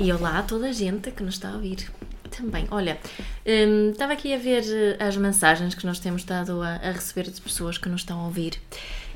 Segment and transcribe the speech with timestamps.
[0.00, 1.90] E olá a toda a gente que nos está a ouvir
[2.30, 2.68] também.
[2.70, 2.98] Olha,
[3.44, 7.28] hum, estava aqui a ver eh, as mensagens que nós temos estado a, a receber
[7.28, 8.60] de pessoas que nos estão a ouvir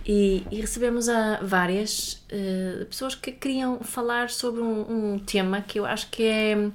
[0.04, 5.78] e, e recebemos a várias uh, pessoas que queriam falar sobre um, um, tema que
[5.78, 6.70] eu acho que é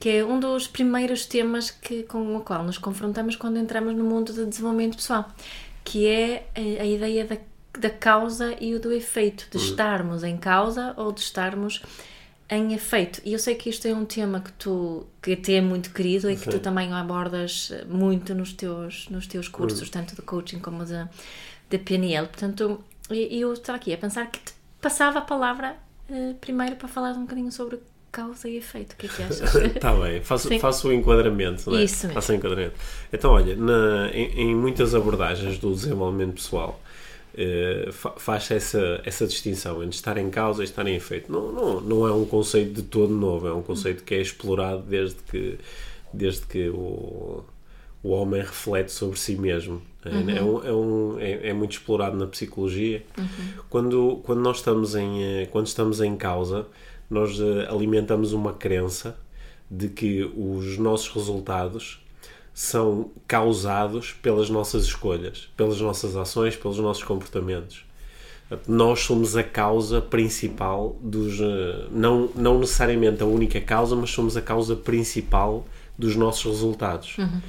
[0.00, 4.02] que é um dos primeiros temas que, com o qual nos confrontamos quando entramos no
[4.02, 5.28] mundo do desenvolvimento pessoal,
[5.84, 7.36] que é a, a ideia da,
[7.78, 11.82] da causa e o do efeito, de estarmos em causa ou de estarmos
[12.50, 13.20] em efeito.
[13.24, 16.30] E eu sei que isto é um tema que tu que te é muito querido
[16.30, 20.84] e que tu também abordas muito nos teus, nos teus cursos, tanto de coaching como
[20.84, 21.06] de,
[21.68, 22.26] de PNL.
[22.26, 25.76] Portanto, eu estava aqui a pensar que te passava a palavra
[26.08, 27.78] uh, primeiro para falar um bocadinho sobre
[28.10, 28.92] causa e efeito.
[28.92, 29.54] O que é que achas?
[29.54, 31.70] Está bem, faço, faço o enquadramento.
[31.70, 31.84] Né?
[31.84, 32.14] Isso mesmo.
[32.14, 32.74] Faço o enquadramento.
[33.12, 36.80] Então, olha, na, em, em muitas abordagens do desenvolvimento pessoal,
[37.38, 41.30] Uh, faz essa, essa distinção entre estar em causa e estar em efeito.
[41.30, 44.82] Não, não, não é um conceito de todo novo, é um conceito que é explorado
[44.82, 45.56] desde que,
[46.12, 47.44] desde que o,
[48.02, 49.80] o homem reflete sobre si mesmo.
[50.04, 50.30] É, uhum.
[50.30, 53.04] É, um, é, um, é, é, muito explorado na psicologia.
[53.16, 53.26] Uhum.
[53.68, 56.66] Quando, quando nós estamos em, eh, quando estamos em causa,
[57.10, 59.16] nós eh, alimentamos uma crença
[59.70, 62.00] de que os nossos resultados
[62.58, 67.84] são causados pelas nossas escolhas, pelas nossas ações, pelos nossos comportamentos.
[68.66, 71.38] Nós somos a causa principal dos.
[71.40, 77.16] Eh, não, não necessariamente a única causa, mas somos a causa principal dos nossos resultados.
[77.18, 77.40] Uhum.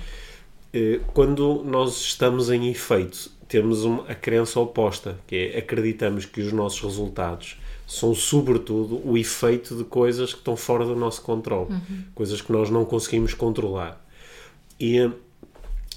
[0.75, 6.39] Eh, quando nós estamos em efeito, temos uma, a crença oposta, que é acreditamos que
[6.39, 11.71] os nossos resultados são, sobretudo, o efeito de coisas que estão fora do nosso controle,
[11.71, 12.03] uhum.
[12.13, 13.99] coisas que nós não conseguimos controlar.
[14.79, 15.09] E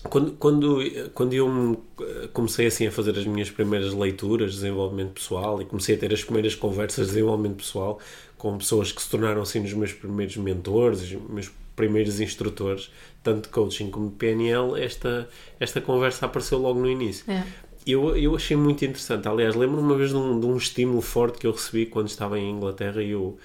[0.04, 0.78] quando, quando,
[1.15, 1.84] quando eu
[2.32, 6.12] comecei assim a fazer as minhas primeiras leituras de desenvolvimento pessoal e comecei a ter
[6.12, 7.98] as primeiras conversas de desenvolvimento pessoal
[8.37, 12.91] com pessoas que se tornaram assim os meus primeiros mentores, os meus primeiros instrutores,
[13.22, 15.28] tanto de coaching como de PNL, esta,
[15.59, 17.31] esta conversa apareceu logo no início.
[17.31, 17.44] É.
[17.87, 19.26] Eu, eu achei muito interessante.
[19.26, 22.38] Aliás, lembro-me uma vez de um, de um estímulo forte que eu recebi quando estava
[22.38, 23.38] em Inglaterra e eu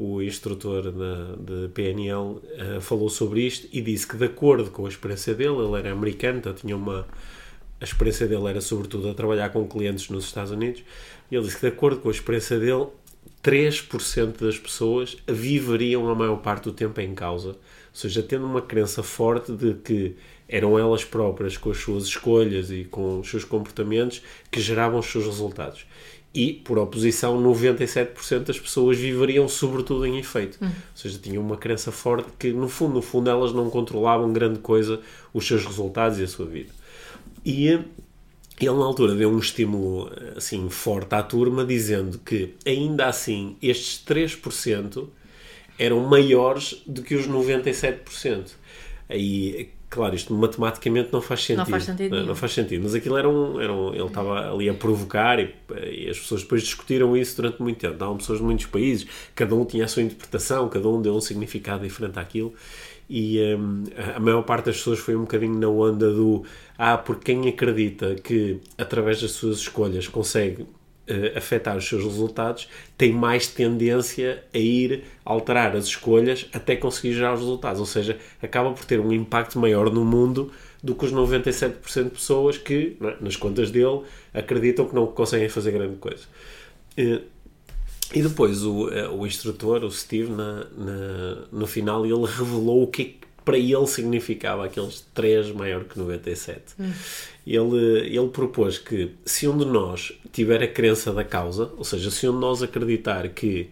[0.00, 4.86] o instrutor de PNL uh, eh, falou sobre isto e disse que de acordo com
[4.86, 7.04] a experiência dele, ele era americano, então tinha uma
[7.80, 10.84] a experiência dele era sobretudo a trabalhar com clientes nos Estados Unidos,
[11.28, 12.86] e ele disse que de acordo com a experiência dele,
[13.42, 17.56] 3% das pessoas viveriam a maior parte do tempo em causa, ou
[17.92, 20.14] seja, tendo uma crença forte de que
[20.48, 25.06] eram elas próprias com as suas escolhas e com os seus comportamentos que geravam os
[25.06, 25.84] seus resultados
[26.34, 30.58] e, por oposição, 97% das pessoas viveriam sobretudo em efeito.
[30.60, 30.68] Uhum.
[30.68, 34.58] Ou seja, tinham uma crença forte que, no fundo, no fundo, elas não controlavam grande
[34.58, 35.00] coisa
[35.32, 36.70] os seus resultados e a sua vida.
[37.44, 37.86] E ele,
[38.60, 45.08] na altura, deu um estímulo assim forte à turma, dizendo que, ainda assim, estes 3%
[45.78, 48.50] eram maiores do que os 97%.
[49.08, 51.58] Aí Claro, isto matematicamente não faz sentido.
[51.58, 52.16] Não faz sentido.
[52.16, 52.82] Não, não faz sentido.
[52.82, 53.60] Mas aquilo era um.
[53.60, 57.62] Era um ele estava ali a provocar e, e, as pessoas depois discutiram isso durante
[57.62, 57.94] muito tempo.
[57.94, 61.20] Estavam pessoas de muitos países, cada um tinha a sua interpretação, cada um deu um
[61.20, 62.52] significado diferente àquilo.
[63.08, 63.84] E um,
[64.14, 66.44] a maior parte das pessoas foi um bocadinho na onda do.
[66.76, 70.66] Ah, porque quem acredita que através das suas escolhas consegue
[71.10, 77.14] uh, afetar os seus resultados, tem mais tendência a ir alterar as escolhas até conseguir
[77.14, 77.80] gerar os resultados.
[77.80, 80.50] Ou seja, acaba por ter um impacto maior no mundo
[80.82, 84.02] do que os 97% de pessoas que, é, nas contas dele,
[84.32, 86.24] acreditam que não conseguem fazer grande coisa.
[86.98, 87.22] Uh,
[88.14, 92.86] e depois o, uh, o instrutor, o Steve, na, na, no final, ele revelou o
[92.86, 96.60] que é para ele significava aqueles 3 maior que 97.
[96.78, 96.92] Hum.
[97.46, 102.10] Ele, ele propôs que se um de nós tiver a crença da causa, ou seja,
[102.10, 103.70] se um de nós acreditar que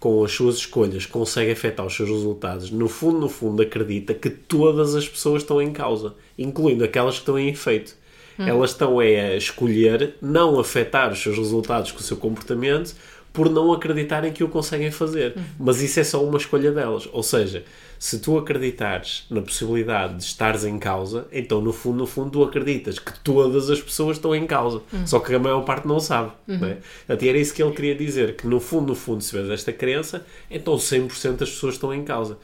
[0.00, 4.28] com as suas escolhas consegue afetar os seus resultados, no fundo, no fundo, acredita que
[4.28, 7.94] todas as pessoas estão em causa, incluindo aquelas que estão em efeito.
[8.36, 8.48] Hum.
[8.48, 12.96] Elas estão é, a escolher não afetar os seus resultados com o seu comportamento,
[13.32, 15.34] por não acreditarem que o conseguem fazer.
[15.58, 17.08] Mas isso é só uma escolha delas.
[17.12, 17.64] Ou seja,
[18.02, 22.42] se tu acreditares na possibilidade de estares em causa, então no fundo, no fundo, tu
[22.42, 24.82] acreditas que todas as pessoas estão em causa.
[25.06, 26.32] Só que a maior parte não sabe.
[26.44, 26.78] Não é?
[27.08, 30.26] Era isso que ele queria dizer, que no fundo, no fundo, se tiveres esta crença,
[30.50, 32.38] então 100% das pessoas estão em causa.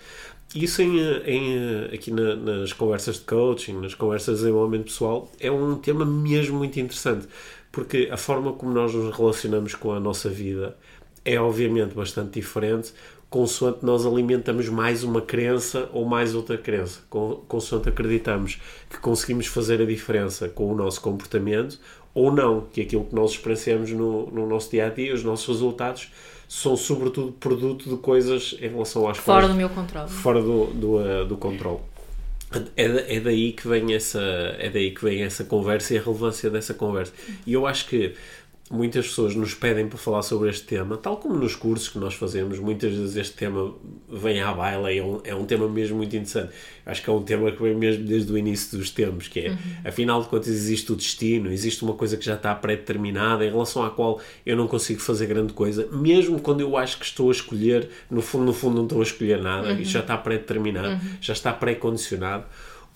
[0.55, 0.97] Isso em,
[1.27, 6.07] em, aqui na, nas conversas de coaching, nas conversas de desenvolvimento pessoal, é um tema
[6.07, 7.27] mesmo muito interessante,
[7.73, 10.77] porque a forma como nós nos relacionamos com a nossa vida
[11.25, 12.93] é obviamente bastante diferente
[13.31, 17.01] consoante nós alimentamos mais uma crença ou mais outra crença,
[17.47, 18.59] consoante acreditamos
[18.89, 21.79] que conseguimos fazer a diferença com o nosso comportamento
[22.15, 25.47] ou não, que aquilo que nós experienciamos no, no nosso dia a dia, os nossos
[25.47, 26.11] resultados
[26.49, 30.09] são sobretudo produto de coisas em relação às Fora coisas do meu controle.
[30.09, 31.81] fora do, do, uh, do controle.
[32.75, 34.21] É, é daí que vem essa
[34.59, 37.13] é daí que vem essa conversa e a relevância dessa conversa.
[37.47, 38.15] E eu acho que
[38.71, 42.15] muitas pessoas nos pedem para falar sobre este tema, tal como nos cursos que nós
[42.15, 43.75] fazemos, muitas vezes este tema
[44.09, 46.53] vem à baila e é um, é um tema mesmo muito interessante.
[46.85, 49.59] Acho que é um tema que vem mesmo desde o início dos tempos, que é,
[49.85, 53.83] afinal de contas, existe o destino, existe uma coisa que já está pré-determinada, em relação
[53.83, 57.33] à qual eu não consigo fazer grande coisa, mesmo quando eu acho que estou a
[57.33, 61.33] escolher, no fundo, no fundo não estou a escolher nada, isto já está pré-determinado, já
[61.33, 62.45] está pré-condicionado.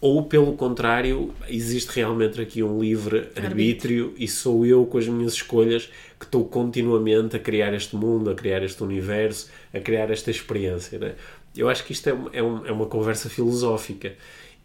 [0.02, 5.34] Ou, pelo contrário, existe realmente aqui um livre arbítrio e sou eu, com as minhas
[5.34, 5.88] escolhas,
[6.18, 10.98] que estou continuamente a criar este mundo, a criar este universo, a criar esta experiência.
[10.98, 11.14] Né?
[11.56, 14.12] Eu acho que isto é, é, um- é uma conversa filosófica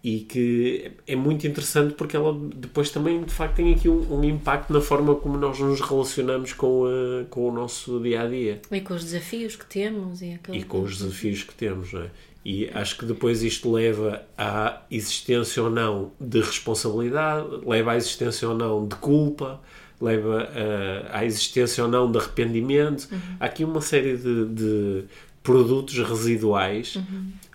[0.03, 4.23] e que é muito interessante porque ela depois também, de facto, tem aqui um, um
[4.23, 8.59] impacto na forma como nós nos relacionamos com, a- com o nosso dia a dia
[8.71, 10.57] E com os desafios que temos e aquele...
[10.57, 12.09] e com os desafios que temos, não é?
[12.49, 18.47] E acho que depois isto leva à existência ou não de responsabilidade, leva à existência
[18.47, 19.59] ou não de culpa,
[19.99, 23.09] leva ah, à existência ou não de arrependimento.
[23.37, 25.03] Há aqui uma série de, de
[25.43, 26.97] produtos residuais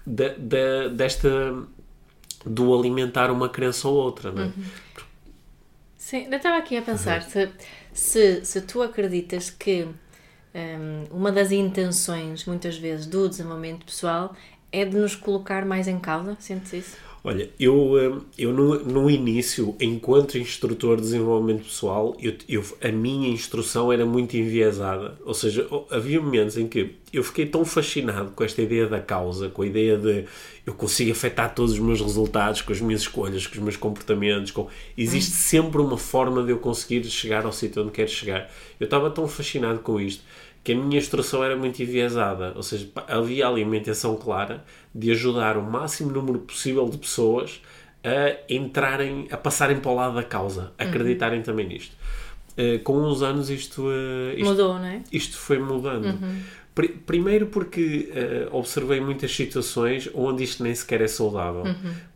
[0.07, 1.55] da- da- desta
[2.45, 4.53] do alimentar uma crença ou outra, não é?
[5.97, 7.49] Sim, eu estava aqui a pensar, se,
[7.95, 9.85] se, se tu acreditas que
[10.55, 14.35] hum, uma das intenções, muitas vezes, do desenvolvimento pessoal
[14.73, 16.97] é de nos colocar mais em causa, sentes isso?
[17.25, 22.89] Olha, eu, hum, eu no, no início, enquanto instrutor de desenvolvimento pessoal, eu, eu- a
[22.91, 25.17] minha instrução era muito enviesada.
[25.25, 29.49] Ou seja, havia momentos em que eu fiquei tão fascinado com esta ideia da causa,
[29.49, 30.25] com a ideia de
[30.67, 34.51] eu consigo afetar todos os meus resultados, com as minhas escolhas, com os meus comportamentos.
[34.51, 34.69] Com...
[34.99, 38.51] Existe sempre uma forma de eu conseguir chegar ao sítio onde quero chegar.
[38.81, 40.25] Eu estava tão fascinado com isto
[40.65, 44.65] que a minha instrução era muito enviesada, ou seja, havia ali uma intenção clara
[44.95, 47.61] de ajudar o máximo número possível de pessoas
[48.05, 51.97] a entrarem, a passarem para o lado da causa, a acreditarem também nisto.
[52.57, 55.03] Eh, com os anos isto, eh, isto Mudou, não é?
[55.11, 56.19] isto foi mudando.
[56.75, 61.65] Pri- Primeiro porque eh, observei muitas situações onde isto nem sequer é saudável.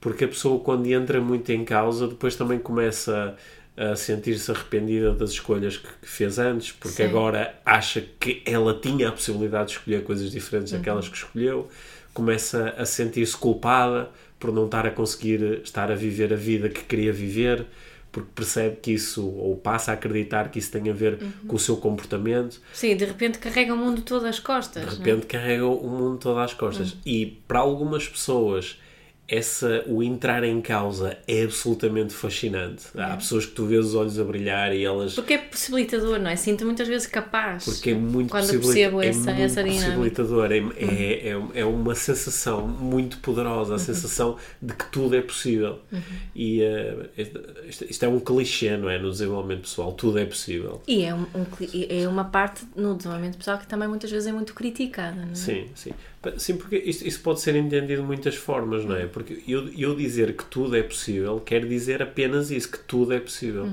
[0.01, 3.56] Porque a pessoa, quando entra muito em causa, depois também começa a
[3.97, 7.05] sentir-se arrependida das escolhas que, que fez antes, porque Sim.
[7.05, 11.69] agora acha que ela tinha a possibilidade de escolher coisas diferentes daquelas que escolheu,
[12.15, 14.09] começa a sentir-se culpada
[14.39, 17.67] por não estar a conseguir estar a viver a vida que queria viver,
[18.11, 21.59] porque percebe que isso, ou passa a acreditar que isso tem a ver com o
[21.59, 24.85] seu comportamento, Sim, de repente carrega o mundo todo às costas.
[24.85, 24.97] de não é?
[24.97, 26.97] repente carrega o mundo todo às costas.
[27.05, 28.79] E para algumas pessoas,
[29.29, 32.85] essa, o entrar em causa é absolutamente fascinante.
[32.97, 35.15] Há pessoas que tu vês os olhos a brilhar e elas.
[35.15, 36.37] Porque é possibilitador, não é?
[36.37, 37.65] Sinto muitas vezes capaz.
[37.65, 39.87] Porque é muito Quando percebo é essa, muito essa dinâmica.
[39.87, 40.53] possibilitador.
[40.53, 43.77] É, é, é, é uma sensação muito poderosa, Uhum.
[43.77, 45.81] a sensação de que tudo é possível.
[46.35, 46.97] E eh,
[47.69, 48.99] isto, é um clichê, não é?
[48.99, 50.81] No desenvolvimento pessoal, tudo é possível.
[50.87, 51.47] E é, um, um
[51.89, 55.35] é uma parte no desenvolvimento pessoal que também muitas vezes é muito criticada, não é?
[55.35, 55.93] Sim, sim.
[56.39, 59.07] Sim, porque isto, isso pode ser entendido de muitas formas, não é?
[59.07, 63.21] Porque eu, eu dizer que tudo é possível quer dizer apenas isso, que tudo é
[63.21, 63.69] possível.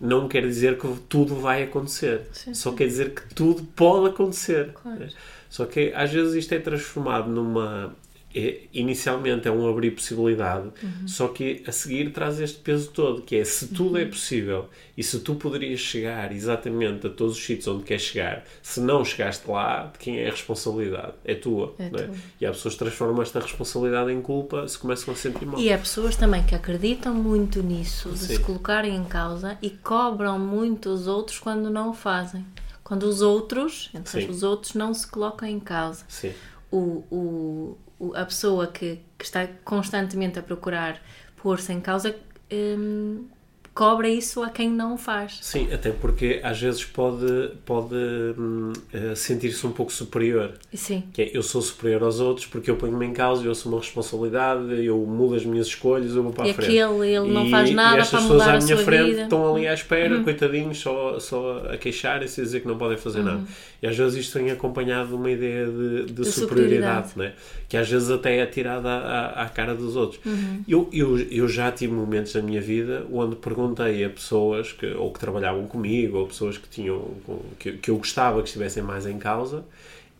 [0.00, 2.22] Não quer dizer que tudo vai acontecer.
[2.32, 4.72] Sim, Só quer dizer que tudo pode acontecer.
[4.72, 4.98] Claro.
[4.98, 5.08] né?
[5.48, 7.94] Só que às vezes isto é transformado numa.
[8.34, 10.70] É- inicialmente é um abrir possibilidade,
[11.06, 15.02] só que a seguir traz este peso todo, que é se tudo é possível e
[15.02, 19.48] se tu poderias chegar exatamente a todos os sítios onde queres chegar, se não chegaste
[19.50, 21.12] lá, de quem é a responsabilidade?
[21.24, 21.74] É tua.
[21.78, 22.10] É é?
[22.40, 25.60] E há pessoas que transformam esta responsabilidade em culpa se começam a sentir mal.
[25.60, 28.34] E há pessoas também que acreditam muito nisso, de Sim.
[28.36, 32.44] se colocarem em causa e cobram muito os outros quando não o fazem.
[32.84, 34.28] Quando os outros, Sim.
[34.28, 36.04] os outros, não se colocam em causa.
[36.08, 36.32] Sim,
[36.70, 37.78] o, o-
[38.14, 41.00] a pessoa que, que está constantemente a procurar
[41.36, 42.14] pôr-se em causa
[42.52, 43.26] hum,
[43.74, 45.38] cobra isso a quem não o faz.
[45.40, 47.94] Sim, até porque às vezes pode, pode
[48.38, 50.52] hum, eh, sentir-se um pouco superior.
[50.74, 51.04] Sim.
[51.12, 53.80] Que é, eu sou superior aos outros porque eu ponho-me em causa, eu sou uma
[53.80, 56.78] responsabilidade, eu mudo as minhas escolhas, eu vou para E a frente.
[56.80, 58.84] aquele, ele não E- faz nada e estas para pessoas mudar à a minha sua
[58.84, 59.16] frente vida.
[59.18, 59.22] Uhum.
[59.24, 62.98] estão ali à espera, coitadinhos, só, só a queixarem-se e a dizer que não podem
[62.98, 63.24] fazer Uhum.
[63.24, 63.42] nada.
[63.82, 67.12] E às vezes isto vem acompanhado de uma ideia de, de De superioridade, superioridade.
[67.16, 67.32] né?
[67.68, 70.20] que às vezes até é tirada à, à cara dos outros.
[70.26, 70.62] Uhum.
[70.68, 73.34] Eu, eu, eu já tive momentos na minha vida onde
[73.68, 77.14] perguntei a pessoas que, ou que trabalhavam comigo, ou pessoas que tinham
[77.58, 79.64] que, que eu gostava que estivessem mais em causa,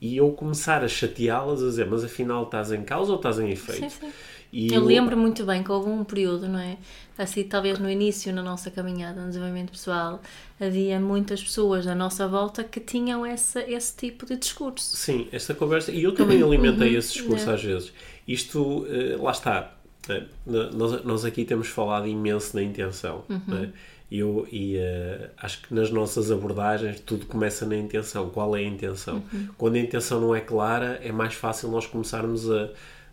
[0.01, 3.51] e eu começar a chateá-las a dizer, mas afinal estás em causa ou estás em
[3.51, 3.91] efeito?
[3.91, 4.13] Sim, sim.
[4.53, 6.77] E Eu lembro muito bem que houve um período, não é?
[7.17, 10.21] Assim, talvez no início, na nossa caminhada no desenvolvimento pessoal,
[10.61, 14.95] havia muitas pessoas à nossa volta que tinham essa, esse tipo de discurso.
[14.95, 17.55] Sim, esta conversa, e eu também alimentei esse discurso É.
[17.55, 17.93] às vezes.
[18.29, 19.73] Isto, eh, lá está,
[20.09, 23.69] n- nós, nós aqui temos falado imenso na intenção, não é?
[24.11, 28.29] Eu e, eh, acho que nas nossas abordagens tudo começa na intenção.
[28.29, 29.23] Qual é a intenção?
[29.57, 32.69] Quando a intenção não é clara, é mais fácil nós começarmos a,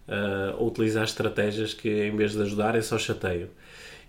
[0.08, 3.48] a utilizar estratégias que, em vez de ajudarem, só chateiam.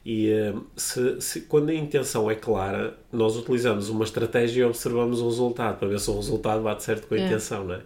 [0.05, 5.21] E eh, se, se- quando a intenção é clara, nós utilizamos uma estratégia e observamos
[5.21, 7.27] o resultado para ver se o resultado bate certo com a É.
[7.27, 7.81] intenção, não é?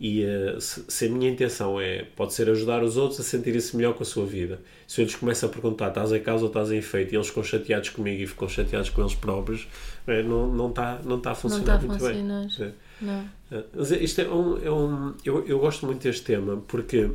[0.00, 3.76] E eh, se, se a minha intenção é, pode ser ajudar os outros a sentirem-se
[3.76, 4.58] melhor com a sua vida.
[4.86, 7.28] Se eu lhes começo a perguntar, estás em causa ou estás em efeito, e eles
[7.28, 9.68] ficam chateados comigo e ficam chateados com eles próprios,
[10.06, 12.46] eh, não não está não tá a Não funcionar está a muito funcionar.
[12.58, 12.66] bem.
[12.66, 12.72] É.
[13.04, 13.20] Não.
[13.60, 14.64] Uh, Mas isto é um.
[14.64, 17.10] É um eu, eu gosto muito deste tema porque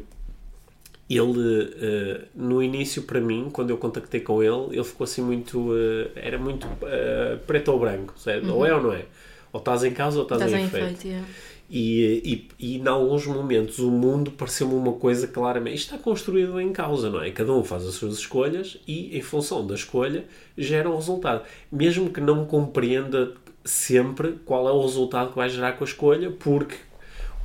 [1.09, 5.59] ele, uh, no início, para mim, quando eu contactei com ele, ele ficou assim muito.
[5.71, 8.47] uh, era muito uh, preto ou branco, certo?
[8.51, 9.05] Ou é ou não é?
[9.53, 10.85] Ou estás em casa ou estás, Estás em efeito.
[10.85, 11.23] efeito, é.
[11.69, 15.75] E, e, e, em alguns momentos, o mundo pareceu-me uma coisa claramente.
[15.75, 17.31] Isto está construído em causa, não é?
[17.31, 20.25] Cada um faz as suas escolhas e, em função da escolha,
[20.57, 21.43] gera um resultado.
[21.71, 26.29] Mesmo que não compreenda sempre qual é o resultado que vai gerar com a escolha,
[26.29, 26.75] porque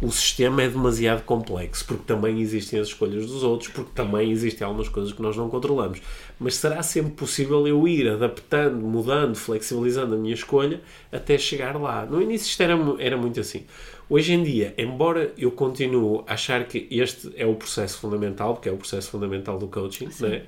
[0.02, 4.66] o sistema é demasiado complexo, porque também existem as escolhas dos outros, porque também existem
[4.66, 6.00] algumas coisas que nós não controlamos.
[6.38, 10.80] Mas será sempre possível eu ir adaptando, mudando, flexibilizando a minha escolha
[11.12, 12.06] até chegar lá.
[12.06, 13.64] No início isto era, era muito assim.
[14.10, 18.68] Hoje em dia, embora eu continue a achar que este é o processo fundamental, porque
[18.68, 20.42] é o processo fundamental do coaching, não é?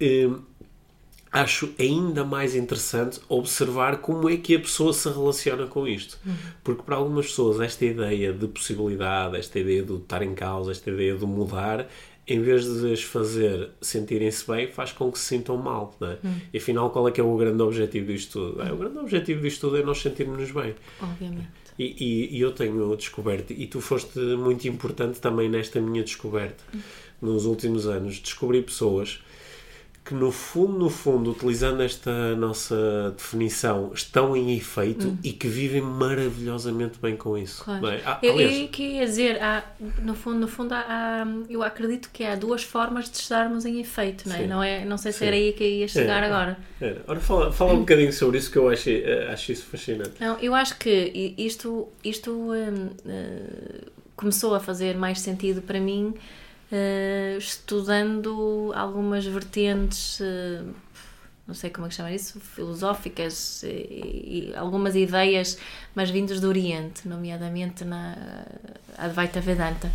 [0.00, 0.40] Hum,
[1.30, 6.18] acho ainda mais interessante observar como é que a pessoa se relaciona com isto.
[6.64, 10.90] Porque para algumas pessoas esta ideia de possibilidade, esta ideia de estar em causa, esta
[10.90, 11.88] ideia de mudar,
[12.26, 15.94] em vez de as fazer sentirem-se bem, faz com que se sintam mal.
[16.00, 16.18] Não é?
[16.52, 18.62] E afinal, qual é que é o grande objetivo disto tudo?
[18.62, 20.74] Ah, o grande objetivo disto tudo é nós sentirmos-nos bem.
[21.00, 21.57] Obviamente.
[21.78, 26.64] E, e- e eu tenho descoberto, e tu foste muito importante também nesta minha descoberta,
[27.22, 29.20] nos últimos anos, descobri pessoas
[30.08, 35.82] que no fundo, no fundo, utilizando esta nossa definição, estão em efeito e que vivem
[35.82, 37.62] maravilhosamente bem com isso.
[37.62, 37.86] Claro.
[37.88, 38.00] é?
[38.06, 39.62] Ah, eu, aliás, eu queria dizer, há,
[40.02, 43.80] no fundo, no fundo há, há- eu acredito que há duas formas de estarmos em
[43.80, 44.38] efeito, não é?
[44.38, 44.46] Sim.
[44.46, 45.26] Não, é, não sei se Sim.
[45.26, 46.26] era aí que ia chegar É.
[46.26, 46.58] agora.
[46.80, 47.02] era.
[47.06, 50.12] Ora, fala, fala um bocadinho sobre isso que eu acho, eh, acho isso fascinante.
[50.18, 53.82] Não, eu acho que isto, isto hum, eh,
[54.16, 56.14] começou a fazer mais sentido para mim
[56.70, 60.62] eh, estudando algumas vertentes, eh,
[61.46, 65.56] não sei como é que chama isso, filosóficas e, e algumas ideias,
[65.94, 68.16] mas vindas do Oriente, nomeadamente na
[68.98, 69.90] Advaita Vedanta,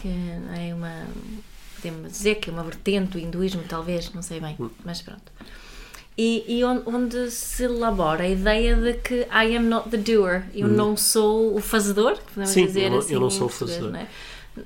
[0.00, 0.08] que
[0.56, 1.06] é uma,
[1.76, 5.30] podemos dizer que é uma vertente do hinduísmo, talvez, não sei bem, mas pronto.
[6.16, 10.44] E, e on- onde se elabora a ideia de que I am not the doer,
[10.54, 13.14] eu não sou o fazedor, podemos Sim, dizer eu assim.
[13.14, 13.90] eu não sou o fazedor.
[13.92, 14.06] não é?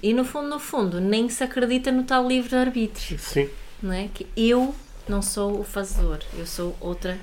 [0.03, 3.49] E no fundo, no fundo, nem se acredita no tal livre-arbítrio Sim.
[3.83, 4.09] não é?
[4.13, 4.75] Que eu
[5.09, 7.19] não sou o fazedor, eu sou outra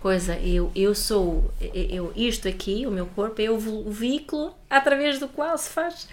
[0.00, 0.36] coisa.
[0.38, 3.58] Eu, eu sou eu, isto aqui, o meu corpo, é o
[3.90, 6.08] veículo através do qual se faz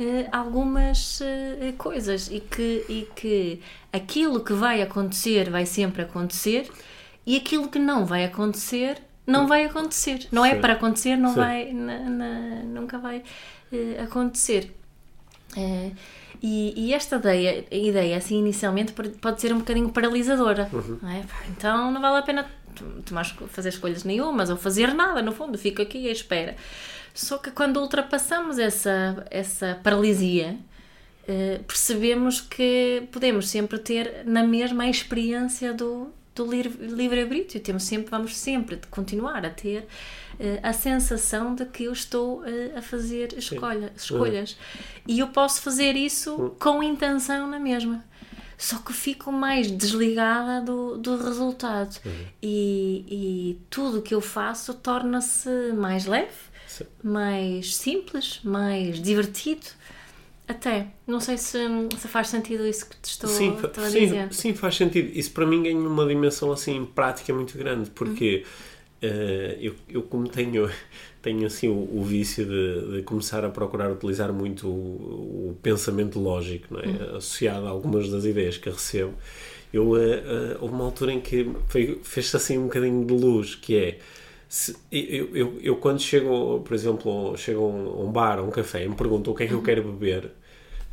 [0.00, 3.60] eh, algumas eh, coisas e que, e que
[3.92, 6.68] aquilo que vai acontecer vai sempre acontecer
[7.26, 10.26] e aquilo que não vai acontecer não vai acontecer.
[10.32, 10.60] Não é Sim.
[10.60, 11.36] para acontecer, não Sim.
[11.36, 13.22] vai, na- na- nunca vai
[13.72, 14.70] eh, acontecer.
[15.56, 15.90] É,
[16.42, 20.68] e, e esta ideia, ideia, assim, inicialmente, pode- ser um bocadinho paralisadora.
[21.00, 21.24] Não é?
[21.48, 22.46] Então não vale a pena
[23.04, 26.56] tomar, fazer escolhas nenhumas ou fazer nada, no fundo, fico aqui à espera.
[27.14, 30.56] Só que quando ultrapassamos essa, essa paralisia,
[31.28, 37.62] eh, percebemos que podemos sempre ter na mesma a experiência do, do livre- livre-arbítrio.
[37.62, 39.86] Temos sempre, vamos sempre continuar a ter
[40.62, 44.56] a sensação de que eu estou eh, a fazer escolha, escolhas.
[45.06, 48.04] E eu posso fazer isso com intenção na mesma.
[48.56, 51.98] só que fico mais desligada do, do resultado.
[52.04, 52.26] Uhum.
[52.42, 53.04] E,
[53.58, 56.32] e tudo o que eu faço torna-se mais leve,
[56.66, 56.84] Sim.
[57.02, 59.66] mais simples, mais divertido.
[60.46, 61.58] Até, não sei se,
[61.98, 64.32] se faz sentido isso que te estou, Sim, estou a sim, dizer.
[64.32, 65.10] sim, faz sentido.
[65.18, 68.44] Isso para mim ganha uma dimensão assim prática muito grande, porque
[69.04, 70.68] eh, eu, eu como tenho,
[71.22, 76.18] tenho assim o, o vício de, de começar a procurar utilizar muito o, o pensamento
[76.20, 77.16] lógico, é?
[77.16, 79.14] associado a algumas das ideias que recebo,
[79.72, 80.22] eu, eh,
[80.54, 81.50] eh, houve uma altura em que
[82.02, 83.98] fez-se assim um bocadinho de luz, que é
[84.48, 88.42] se- eu, eu, eu quando chego, por exemplo, chego a um, a um bar, a
[88.42, 90.30] um café, e me perguntam o que é que eu quero beber,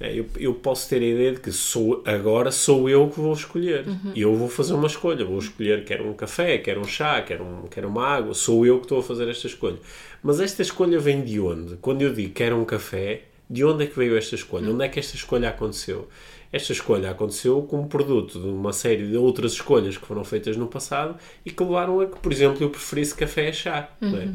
[0.10, 3.86] eu, eu posso ter a ideia de que sou, agora sou eu que vou escolher.
[4.16, 5.26] E eu vou fazer uma escolha.
[5.26, 8.34] Vou escolher quer um café, quer um chá, quer, um, quer uma água.
[8.34, 9.78] Sou eu que estou a fazer esta escolha.
[10.24, 11.76] Mas esta escolha vem de onde?
[11.78, 14.72] Quando eu digo quero um café, de onde é que veio esta escolha?
[14.72, 16.08] Onde é que esta escolha aconteceu?
[16.54, 20.68] Esta escolha aconteceu como produto de uma série de outras escolhas que foram feitas no
[20.68, 21.16] passado
[21.46, 23.90] e que levaram a que, por exemplo, eu preferisse café a chá.
[24.02, 24.30] não é?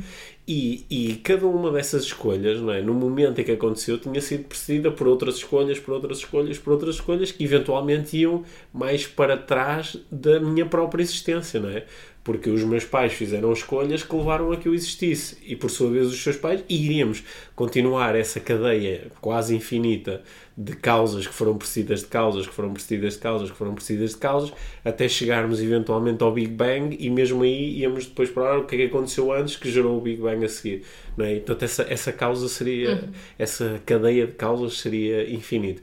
[0.49, 2.81] E, e cada uma dessas escolhas, não é?
[2.81, 6.73] no momento em que aconteceu, tinha sido precedida por outras escolhas, por outras escolhas, por
[6.73, 11.85] outras escolhas que eventualmente iam mais para trás da minha própria existência, não é?
[12.27, 15.89] Porque os meus pais fizeram escolhas que levaram a que eu existisse e, por sua
[15.89, 17.23] vez, os seus pais, e iríamos
[17.55, 20.25] continuar essa cadeia quase infinita
[20.59, 24.11] de causas que foram precedidas de causas, que foram precedidas de causas, que foram precedidas
[24.11, 24.53] de causas,
[24.85, 28.79] até chegarmos eventualmente ao Big Bang e mesmo aí íamos depois para o que é
[28.79, 30.83] que aconteceu antes que gerou o Big Bang a seguir.
[31.17, 31.37] Não é?
[31.37, 35.81] Portanto, essa, essa causa seria, essa cadeia de causas seria infinita.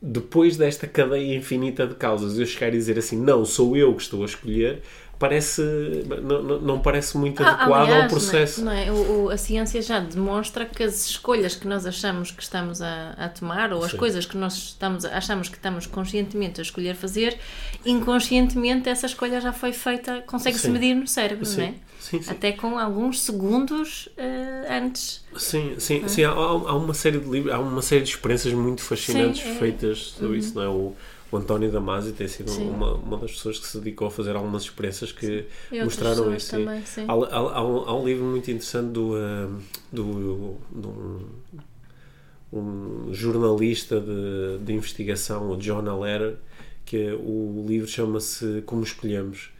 [0.00, 4.02] Depois desta cadeia infinita de causas, eu chegar a dizer assim, não, sou eu que
[4.02, 4.80] estou a escolher,
[5.18, 5.60] parece,
[6.22, 8.64] não, não, parece muito Ah, adequado aliás, ao processo.
[8.64, 8.86] Não é?
[8.86, 8.96] Não é?
[8.96, 13.10] O- o- a ciência já demonstra que as escolhas que nós achamos que estamos a,
[13.18, 13.96] a tomar, ou as Sim.
[13.96, 17.36] coisas que nós estamos, achamos que estamos conscientemente a escolher fazer,
[17.84, 21.56] inconscientemente essa escolha já foi feita, consegue-se medir no cérebro, Sim.
[21.56, 21.74] não é?
[22.08, 22.30] Sim, sim.
[22.30, 25.22] Até com alguns segundos eh, antes.
[25.36, 28.80] Sim, sim, sim há, há uma série de livros, há uma série de experiências muito
[28.82, 29.54] fascinantes Sim, é.
[29.54, 30.68] feitas sobre isso, não é?
[30.68, 30.94] O,
[31.30, 32.70] o António Damasio tem sido Sim.
[32.70, 35.44] uma, uma das pessoas que se dedicou a fazer algumas experiências que
[35.84, 36.50] mostraram isso.
[36.52, 37.04] também, sim.
[37.06, 39.48] Há, há- há um, há um livro muito interessante do, ah,
[39.92, 41.26] do, de um,
[42.52, 46.36] um jornalista de, de investigação, o John Allaire,
[46.88, 49.50] que o livro chama-se Como Escolhemos.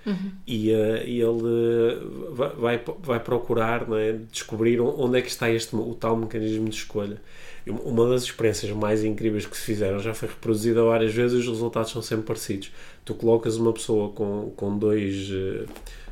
[0.46, 5.50] E, ah, e ele ah, vai, vai, vai procurar é, descobrir onde é que está
[5.50, 7.20] este, o tal mecanismo de escolha.
[7.66, 11.48] Uma das experiências mais incríveis que se fizeram já foi reproduzida várias vezes e os
[11.48, 12.72] resultados são sempre parecidos.
[13.04, 15.28] Tu colocas uma pessoa com, com dois.
[15.30, 15.66] eh,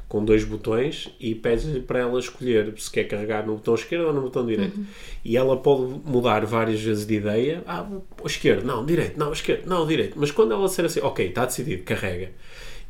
[0.09, 4.13] com dois botões e pedes-lhe para ela escolher se quer carregar no botão esquerdo ou
[4.13, 4.79] no botão direito.
[5.25, 7.63] E ela pode mudar várias vezes de ideia.
[7.67, 7.87] Ah,
[8.25, 10.17] esquerdo, não, direito, não, esquerdo, não, direito.
[10.17, 12.31] Mas quando ela disser assim, ok, está decidido, carrega.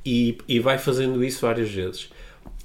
[0.04, 2.10] E, e vai fazendo isso várias vezes.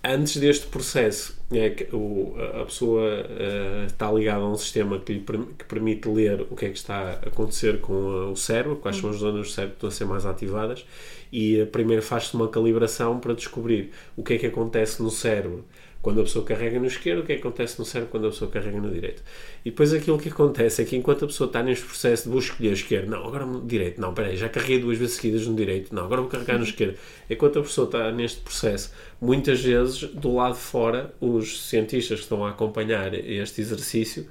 [0.03, 5.13] Antes deste processo, é, que o, a pessoa eh, está ligada a um sistema que
[5.13, 8.97] lhe que permite ler o que é que está a acontecer com o cérebro, quais
[8.97, 10.87] são as zonas do cérebro que estão a ser mais ativadas,
[11.31, 15.63] e primeiro faz-se uma calibração para descobrir o que é que acontece no cérebro
[16.01, 18.49] quando a pessoa carrega no esquerdo, o que é acontece no cérebro quando a pessoa
[18.49, 19.21] carrega no direito.
[19.63, 22.39] E depois aquilo que acontece é que enquanto a pessoa está neste processo de vou
[22.39, 25.93] escolher esquerdo, não, agora no direito, não, peraí, já carreguei duas vezes seguidas no direito,
[25.93, 26.97] não, agora vou carregar no esquerdo.
[27.29, 32.23] Enquanto a pessoa está neste processo, muitas vezes do lado de fora, os cientistas que
[32.23, 34.27] estão a acompanhar este exercício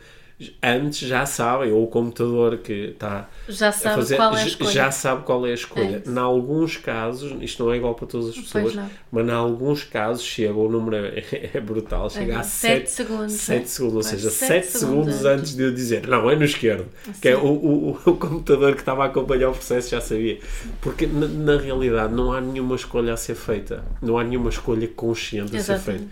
[0.62, 4.46] antes já sabem, ou o computador que está Já a sabe fazer, qual é a
[4.46, 4.70] escolha.
[4.70, 6.02] já sabe qual é a escolha.
[6.06, 6.08] É.
[6.08, 8.78] Em alguns casos, isto não é igual para todas as pessoas,
[9.10, 13.32] mas em alguns casos chega, o número é, é brutal, chega a sete 7 segundos,
[13.32, 13.66] sete né?
[13.66, 15.54] segundos, ou seja, sete 7 segundos segundos antes.
[15.54, 16.86] de eu dizer não, é no esquerdo,
[17.20, 20.38] que é o, o, o computador que estava a acompanhar o processo já sabia.
[20.80, 24.88] Porque na, na realidade não há nenhuma escolha a ser feita, não há nenhuma escolha
[24.88, 26.04] consciente a ser feita.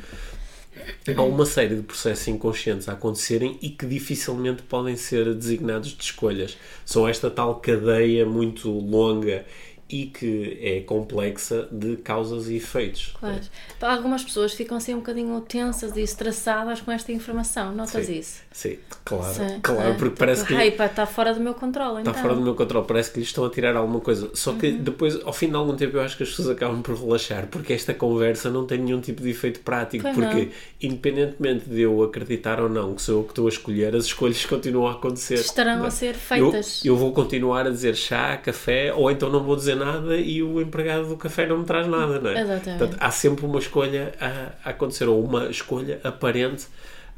[1.16, 6.03] Há uma série de processos inconscientes a acontecerem e que dificilmente podem ser designados de
[6.03, 6.57] escolhas.
[6.85, 9.44] São esta tal cadeia muito longa
[9.90, 13.14] e que é complexa de causas e efeitos.
[13.18, 13.40] Claro.
[13.77, 18.18] Então, Algumas pessoas ficam assim um bocadinho tensas e estressadas com esta informação, notas Sim.
[18.18, 18.40] isso?
[18.53, 19.94] Sim, claro, Sim, claro, é.
[19.94, 22.22] porque parece que Ai, pá, está fora do meu controle, está então.
[22.22, 24.31] fora do meu controle, parece que lhes estão a tirar alguma coisa.
[24.35, 24.79] Só que Uhum.
[24.83, 27.72] depois, ao fim de algum tempo, eu acho que as pessoas acabam por relaxar, porque
[27.72, 30.03] esta conversa não tem nenhum tipo de efeito prático.
[30.03, 30.53] Pois porque, não.
[30.83, 34.44] independentemente de eu acreditar ou não que sou eu que estou a escolher, as escolhas
[34.46, 35.35] continuam a acontecer.
[35.35, 35.88] Estarão Não é?
[35.88, 36.85] a ser Eu, feitas.
[36.85, 40.61] eu vou continuar a dizer chá, café, ou então não vou dizer nada e o
[40.61, 42.41] empregado do café não me traz nada, não é?
[42.41, 42.79] Exatamente.
[42.79, 46.67] Portanto, há sempre uma escolha a, a acontecer, ou uma escolha aparente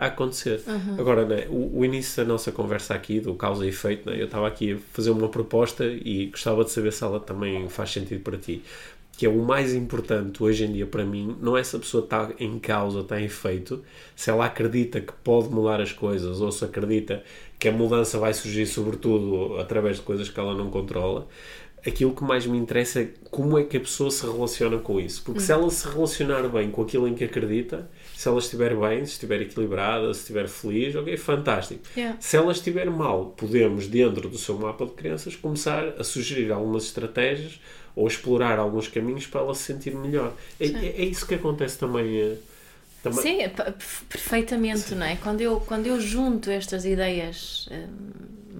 [0.00, 0.62] a acontecer.
[0.98, 4.24] Agora, né, o, o início da nossa conversa aqui, do causa e efeito, né, eu
[4.24, 8.22] estava aqui a fazer uma proposta e gostava de saber se ela também faz sentido
[8.22, 8.62] para ti.
[9.18, 12.02] Que é o mais importante hoje em dia para mim, não é se a pessoa
[12.02, 13.84] está em causa, está em efeito,
[14.16, 17.22] se ela acredita que pode mudar as coisas ou se acredita
[17.58, 21.28] que a mudança vai surgir sobretudo através de coisas que ela não controla
[21.86, 25.22] aquilo que mais me interessa é como é que a pessoa se relaciona com isso.
[25.24, 29.04] Porque se ela se relacionar bem com aquilo em que acredita, se ela estiver bem,
[29.06, 31.80] se estiver equilibrada, se estiver feliz, ok, fantástico.
[31.96, 32.16] Yeah.
[32.20, 36.84] Se ela estiver mal, podemos, dentro do seu mapa de crenças, começar a sugerir algumas
[36.84, 37.60] estratégias
[37.96, 40.32] ou explorar alguns caminhos para ela se sentir melhor.
[40.60, 42.20] É, é- é isso que acontece também.
[42.20, 42.36] eh,
[43.02, 43.74] também Sim, é per-
[44.08, 45.16] perfeitamente, não é?
[45.16, 48.10] Quando eu, quando eu junto estas ideias hum,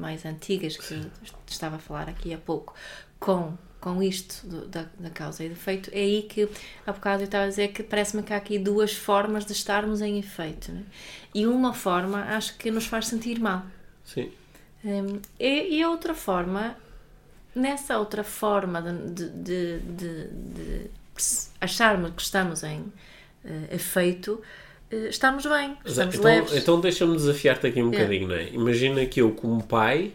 [0.01, 1.11] mais antigas que eu
[1.49, 2.75] estava a falar aqui há pouco
[3.19, 6.49] com, com isto do- da, da causa e do efeito, é aí que
[6.87, 10.01] há bocado eu estava a dizer que parece-me que há aqui duas formas de estarmos
[10.01, 10.73] em efeito.
[10.73, 10.85] Não é?
[11.35, 13.65] E uma forma acho que nos faz sentir mal.
[14.05, 14.31] Sim.
[14.85, 16.77] Hum, e, e a outra forma,
[17.55, 20.91] nessa outra forma de, de, de, de-
[21.61, 22.93] acharmos que estamos em
[23.45, 24.41] eh, efeito,
[24.91, 26.57] estamos bem, estamos então, leves.
[26.57, 28.49] então deixa-me desafiar-te aqui um bocadinho, não é?
[28.53, 30.11] Imagina que eu, como pai,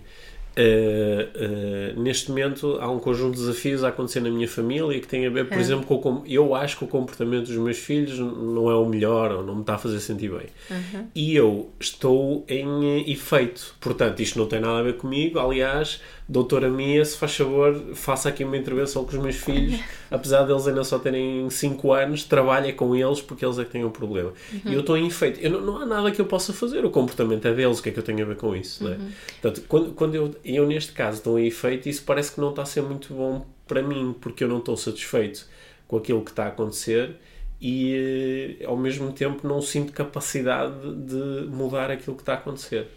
[0.57, 5.07] eh, eh, neste momento há um conjunto de desafios a acontecer na minha família que
[5.07, 5.59] tem a ver, por É.
[5.59, 9.31] exemplo, com o eu acho que o comportamento dos meus filhos não é o melhor
[9.31, 10.47] ou não me está a fazer sentir bem.
[10.71, 11.07] Uhum.
[11.13, 13.75] E eu estou em eh, efeito.
[13.81, 15.39] Portanto, isto não tem nada a ver comigo.
[15.39, 20.43] Aliás, doutora Mia, se faz favor, faça aqui uma intervenção com os meus filhos, apesar
[20.43, 23.91] deles ainda só terem 5 anos, trabalha com eles porque eles é que têm o
[23.91, 24.33] problema.
[24.65, 25.39] E eu estou em efeito.
[25.39, 26.83] Eu não, não há nada que eu possa fazer.
[26.83, 27.79] O comportamento é deles.
[27.79, 28.88] O que é que eu tenho a ver com isso?
[28.88, 28.97] É?
[29.41, 32.63] Portanto, quando, quando eu, eu, neste caso, estou em efeito, isso parece que não está
[32.63, 35.47] a ser muito bom para mim, porque eu não estou satisfeito
[35.88, 37.15] com aquilo que está a acontecer
[37.59, 42.88] e, eh, ao mesmo tempo, não sinto capacidade de mudar aquilo que está a acontecer.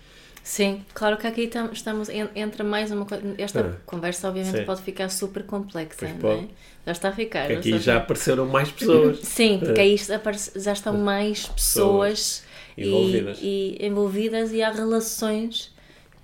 [0.43, 3.23] Sim, claro que aqui tam- estamos, en- entra mais uma coisa.
[3.37, 3.77] Esta Ah.
[3.85, 4.65] conversa, obviamente, Sim.
[4.65, 6.09] pode ficar super complexa.
[6.21, 6.49] Não é?
[6.87, 7.47] Já está a ficar.
[7.49, 9.19] Porque aqui já apareceram mais pessoas.
[9.25, 9.85] Sim, porque É.
[9.85, 12.45] aí já aparece- já estão mais pessoas
[12.77, 13.39] e- envolvidas.
[13.43, 15.77] E, envolvidas e há relações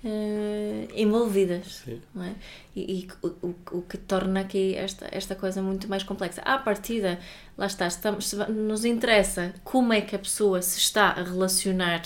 [0.07, 1.81] eh, envolvidas.
[1.83, 1.99] Sim.
[2.13, 2.33] Não é?
[2.75, 6.41] E, e o, o- que torna aqui esta, esta coisa muito mais complexa.
[6.41, 7.19] À partida,
[7.57, 12.03] lá está, estamos, nos interessa como é que a pessoa se está a relacionar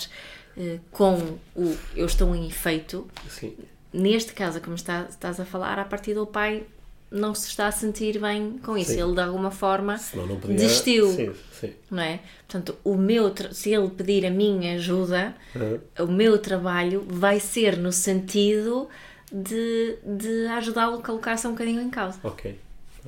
[0.90, 1.14] com
[1.56, 3.06] o eu estou em efeito.
[3.28, 3.56] Sim.
[3.92, 6.64] Neste caso, como está, estás a falar, à partida o pai
[7.10, 8.92] não se está a sentir bem com isso.
[8.92, 9.02] Sim.
[9.02, 10.56] Ele, de alguma forma, Senão não podia...
[10.56, 11.72] desistiu Sim, sim.
[11.90, 12.20] não é?
[12.46, 16.04] Portanto, o meu tra- se ele pedir a minha ajuda, Uhum.
[16.04, 18.88] o meu trabalho vai ser no sentido
[19.32, 22.18] de, de ajudá-lo a colocar-se um bocadinho em causa.
[22.22, 22.56] Ok.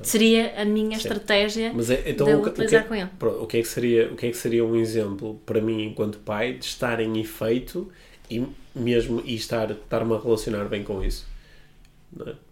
[0.02, 3.08] Seria a minha estratégia Mas é, então, de o, que- o, utilizar que, com ele.
[3.18, 5.82] pronto, o que é que seria o que é que seria um exemplo para mim
[5.84, 7.90] enquanto pai de estar em efeito
[8.30, 11.26] e mesmo e estar estar-me a relacionar bem com isso?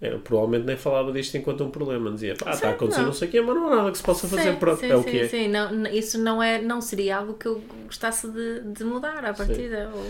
[0.00, 0.08] É?
[0.12, 3.06] Eu provavelmente nem falava disto enquanto um problema, dizia, pá, está a Sim, acontecer não.
[3.08, 4.90] não sei o quê, mas não há nada que se possa fazer, Sim, pronto, sim,
[4.90, 5.28] é o sim, que é.
[5.28, 5.48] sim.
[5.48, 9.90] Não, isso não, é, não seria algo que eu gostasse de, de mudar à partida
[9.94, 10.06] ou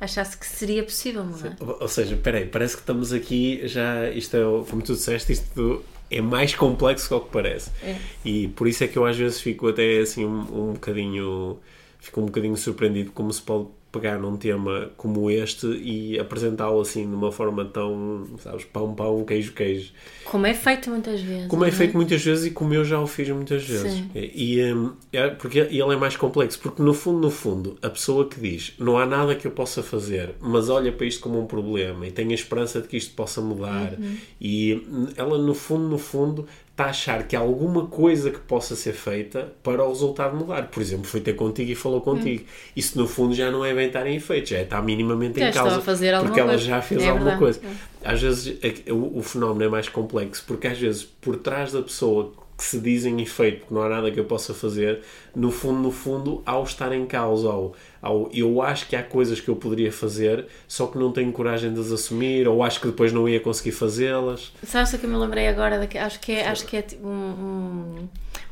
[0.00, 1.56] achasse que seria possível mudar.
[1.60, 5.84] Ou ou seja, peraí, parece que estamos aqui já, isto é, como tu disseste, isto
[6.10, 7.70] é mais complexo que o que parece.
[7.82, 7.96] É.
[8.24, 11.58] E por isso é que eu às vezes fico até assim um, um bocadinho,
[11.98, 17.06] fico um bocadinho surpreendido como se pode pegar num tema como este e apresentá-lo assim
[17.06, 19.92] de uma forma tão, sabes, pão, pão, queijo, queijo.
[20.24, 21.46] Como é feito muitas vezes.
[21.46, 23.92] Como é não feito muitas vezes e como eu já o fiz muitas vezes.
[23.92, 24.10] Sim.
[24.14, 28.26] E, hum, é, porque ele é mais complexo, porque no fundo, no fundo, a pessoa
[28.26, 31.46] que diz não há nada que eu possa fazer, mas olha para isto como um
[31.46, 34.16] problema e tem a esperança de que isto possa mudar, Uhum.
[34.40, 38.38] e hum, ela no fundo, no fundo, está a achar que há alguma coisa que
[38.40, 40.68] possa ser feita para o resultado mudar.
[40.68, 42.44] Por exemplo, foi ter contigo e falou contigo.
[42.74, 45.50] Isso no fundo já não é bem estar em efeito, já é estar minimamente Já
[45.50, 45.80] em causa.
[45.82, 46.64] fazer porque ela coisa.
[46.64, 47.60] já fez É alguma verdade.
[47.60, 47.60] coisa.
[48.02, 51.82] Às vezes é- o, o fenómeno é mais complexo porque às vezes por trás da
[51.82, 52.32] pessoa
[52.62, 55.00] que se diz em efeito porque não há nada que eu possa fazer,
[55.34, 59.40] no fundo, no fundo, ao estar em causa, ao, ao eu acho que há coisas
[59.40, 62.86] que eu poderia fazer, só que não tenho coragem de as assumir, ou acho que
[62.86, 64.52] depois não ia conseguir fazê-las.
[64.64, 65.78] Sabes o que eu me lembrei agora?
[65.78, 68.08] daqui- acho, que é, acho que é tipo um,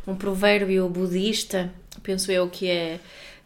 [0.07, 1.71] um, um provérbio budista,
[2.03, 2.99] penso eu, que é,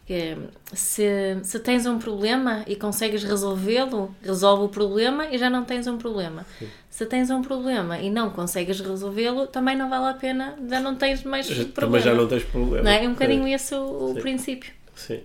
[0.09, 0.37] é
[0.73, 5.87] se, se tens um problema e consegues resolvê-lo, resolve o problema e já não tens
[5.87, 6.45] um problema.
[6.89, 10.95] Se tens um problema e não consegues resolvê-lo, também não vale a pena, já não
[10.95, 11.99] tens mais Também problema.
[11.99, 12.83] já não tens problema.
[12.83, 13.03] Não é?
[13.03, 14.21] É um bocadinho esse o, Sim.
[14.21, 14.71] princípio.
[14.95, 15.19] Sim.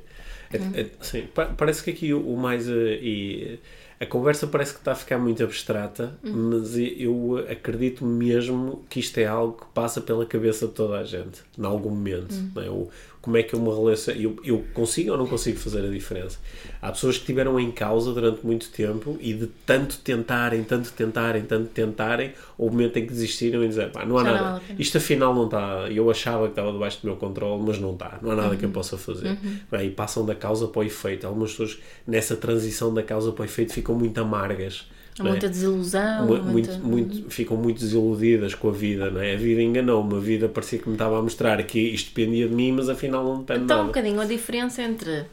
[0.53, 1.29] É- é- sim.
[1.33, 2.69] Pa- Parece que aqui o, mais.
[2.69, 3.59] eh, e,
[4.01, 9.19] a conversa parece que está a ficar muito abstrata, mas eu acredito mesmo que isto
[9.19, 12.35] é algo que passa pela cabeça de toda a gente, em algum momento.
[12.55, 12.71] não é?
[12.71, 12.89] o,
[13.23, 16.39] como é que eu me relaciono, eu, eu consigo ou não consigo fazer a diferença.
[16.81, 21.43] Há pessoas que estiveram em causa durante muito tempo e de tanto tentarem, tanto tentarem,
[21.43, 24.61] tanto tentarem, o momento em que desistiram e dizer, pá, não há Já não nada,
[24.61, 24.81] pena.
[24.81, 28.19] isto afinal não está, eu achava que estava debaixo do meu controle, mas não está,
[28.23, 29.39] não há nada que eu possa fazer.
[29.71, 31.27] Bem, e passam da causa para o efeito.
[31.27, 34.87] Algumas pessoas nessa transição da causa para o efeito ficam muito amargas.
[35.27, 35.31] É?
[35.31, 36.27] muita desilusão.
[36.27, 36.87] Mu- muita- muito,
[37.19, 39.35] muito, ficam muito desiludidas com a vida, não é?
[39.35, 42.55] A vida enganou-me, a vida parecia que me estava a mostrar que isto dependia de
[42.55, 43.87] mim, mas afinal não depende Então, um nada.
[43.89, 45.25] bocadinho a diferença entre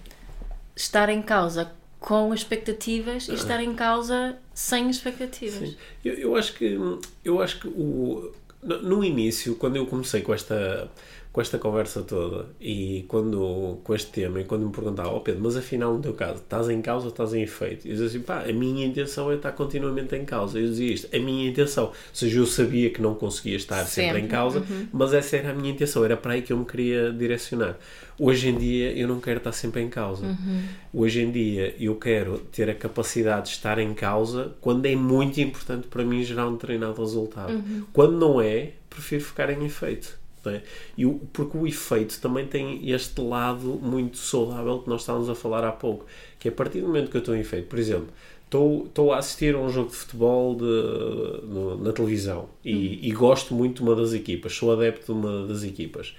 [0.75, 5.75] estar em causa com expectativas e estar em causa sem expectativas.
[6.05, 6.77] Eu, eu acho que
[7.25, 10.89] eu acho que o no, no início, quando eu comecei com esta
[11.37, 15.43] com esta conversa toda e quando com este tema e quando me perguntava, oh Pedro,
[15.43, 17.87] mas afinal no teu caso, estás em causa ou estás em efeito?
[17.87, 20.57] Eu dizia assim, pá, a minha intenção é estar continuamente em causa.
[20.57, 24.13] Eu dizia isto, a minha intenção, ou seja, eu sabia que não conseguia estar sempre,
[24.13, 24.21] Sempre.
[24.21, 27.13] em causa, mas essa era a minha intenção, era para aí que eu me queria
[27.13, 27.77] direcionar.
[28.17, 30.25] Hoje em dia eu não quero estar sempre em causa.
[30.91, 35.39] Hoje em dia eu quero ter a capacidade de estar em causa quando é muito
[35.39, 37.63] importante para mim gerar um determinado resultado.
[37.93, 40.17] Quando não é, prefiro ficar em efeito.
[40.49, 40.63] É?
[40.97, 45.35] E o- porque o efeito também tem este lado muito saudável que nós estávamos a
[45.35, 46.05] falar há pouco,
[46.39, 48.07] que é a partir do momento que eu estou em efeito, por exemplo,
[48.45, 50.63] estou, estou a assistir a um jogo de futebol de-
[51.47, 55.47] no- na televisão e, e gosto muito de uma das equipas, sou adepto de uma
[55.47, 56.15] das equipas.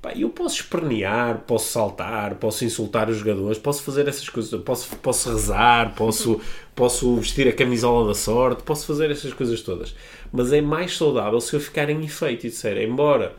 [0.00, 4.94] Pá, eu posso espernear, posso saltar, posso insultar os jogadores, posso fazer essas coisas, posso,
[4.96, 6.40] posso rezar, posso,
[6.74, 9.94] posso vestir a camisola da sorte, posso fazer essas coisas todas.
[10.30, 13.34] Mas é mais saudável se eu ficar em efeito e disser, embora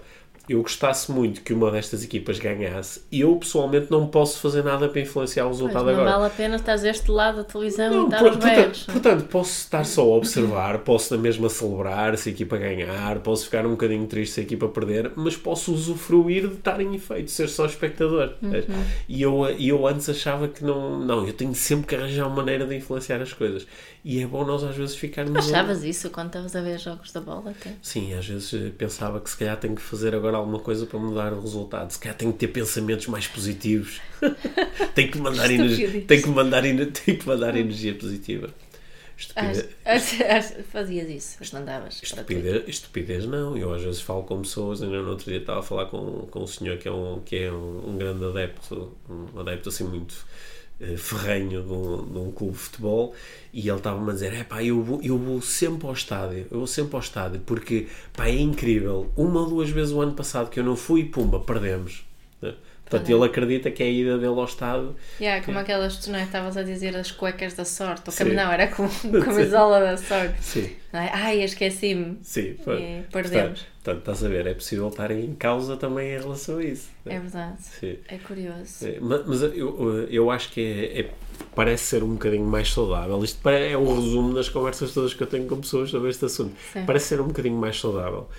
[0.47, 5.01] eu gostasse muito que uma destas equipas ganhasse, eu pessoalmente não posso fazer nada para
[5.01, 6.11] influenciar o Pois, resultado não agora.
[6.11, 9.51] vale a pena estar deste lado da televisão Não, e dar por- portanto, portanto, posso
[9.51, 13.71] estar só a observar, posso na mesma celebrar se a equipa ganhar, posso ficar um
[13.71, 17.65] bocadinho triste se a equipa perder, mas posso usufruir de estar em efeito, ser só
[17.65, 18.33] espectador.
[18.41, 18.51] Uhum.
[19.07, 22.65] E eu, eu antes achava que não, não, eu tenho sempre que arranjar uma maneira
[22.65, 23.67] de influenciar as coisas.
[24.05, 25.49] E é bom nós às vezes ficarmos.
[25.49, 27.73] Achavas isso quando estavas a ver jogos da bola até?
[27.81, 30.99] Sim, às vezes eh, pensava que se calhar tenho que fazer agora alguma coisa para
[30.99, 31.91] mudar o resultado.
[31.91, 34.01] Se calhar tenho que ter pensamentos mais positivos.
[34.95, 38.49] tenho que mandar energia, tenho que mandar, tenho que mandar energia positiva.
[39.17, 39.69] Estupidez,
[40.71, 42.33] fazias isso, mas para tudo.
[42.33, 43.57] estupidez, estupidez não.
[43.57, 46.43] Eu às vezes falo com pessoas, ainda no outro dia estava a falar com, com
[46.43, 50.23] um senhor que é um, que é um, um grande adepto, um adepto assim muito
[50.97, 53.15] ferrenho de um, de um clube de futebol
[53.51, 56.57] e ele estava-me a dizer, é pá, eu vou, eu vou sempre ao estádio, eu
[56.59, 60.49] vou sempre ao estádio porque pá, é incrível, uma ou duas vezes o ano passado
[60.49, 62.05] que eu não fui, pumba, perdemos.
[62.41, 62.53] né?
[62.89, 66.19] Portanto, ele acredita que é a ida dele ao estádio Yeah, como aquelas, tu não
[66.19, 66.23] é?
[66.23, 68.89] Estavas a dizer as cuecas da sorte, ou cam- não, era como
[69.23, 70.35] camisola da sorte.
[70.41, 70.69] Sim.
[70.93, 71.09] É?
[71.13, 72.17] Ai, esqueci-me.
[72.23, 72.81] Sim, foi.
[72.81, 73.59] E perdemos.
[73.59, 76.89] Portanto, portanto, estás a ver, é possível estar em causa também em relação a isso.
[77.05, 77.15] né?
[77.15, 77.55] É verdade.
[77.61, 77.97] Sim.
[78.07, 78.87] É curioso.
[78.87, 81.11] É, ma- Mas eu, eu acho que é, é-
[81.53, 83.21] parece ser um bocadinho mais saudável.
[83.23, 86.55] Isto é o resumo das conversas todas que eu tenho com pessoas sobre este assunto.
[86.73, 86.83] Sim.
[86.85, 88.29] Parece ser um bocadinho mais saudável.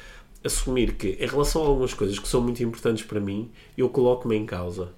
[0.49, 4.35] Assumir que, em relação a algumas coisas que são muito importantes para mim, eu coloco-me
[4.37, 4.89] em causa.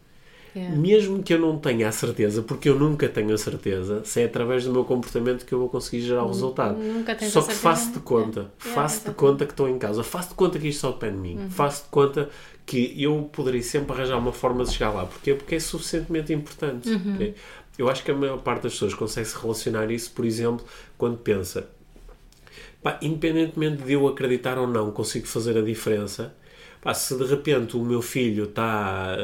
[0.56, 0.76] Yeah.
[0.76, 4.24] Mesmo que eu não tenha a certeza, porque eu nunca tenho a certeza, se é
[4.24, 6.76] através do meu comportamento que eu vou conseguir gerar o resultado.
[6.76, 8.52] nunca tens Só que faço de conta, Yeah.
[8.64, 9.16] Yeah, faço de exatamente.
[9.20, 11.50] conta que estou em casa, faço de conta que isto só depende de mim, Uhum.
[11.50, 12.28] faço de conta
[12.66, 15.06] que eu poderei sempre arranjar uma forma de chegar lá.
[15.06, 15.34] Porquê?
[15.34, 16.88] Porque é suficientemente importante.
[16.88, 17.14] Uhum.
[17.14, 17.34] ok?
[17.78, 20.64] Eu acho que a maior parte das pessoas consegue se relacionar isso, por exemplo,
[20.98, 21.68] quando pensa
[22.82, 26.34] pá, independentemente de eu acreditar ou não, consigo fazer a diferença.
[26.80, 29.14] Pá, se de repente o meu filho está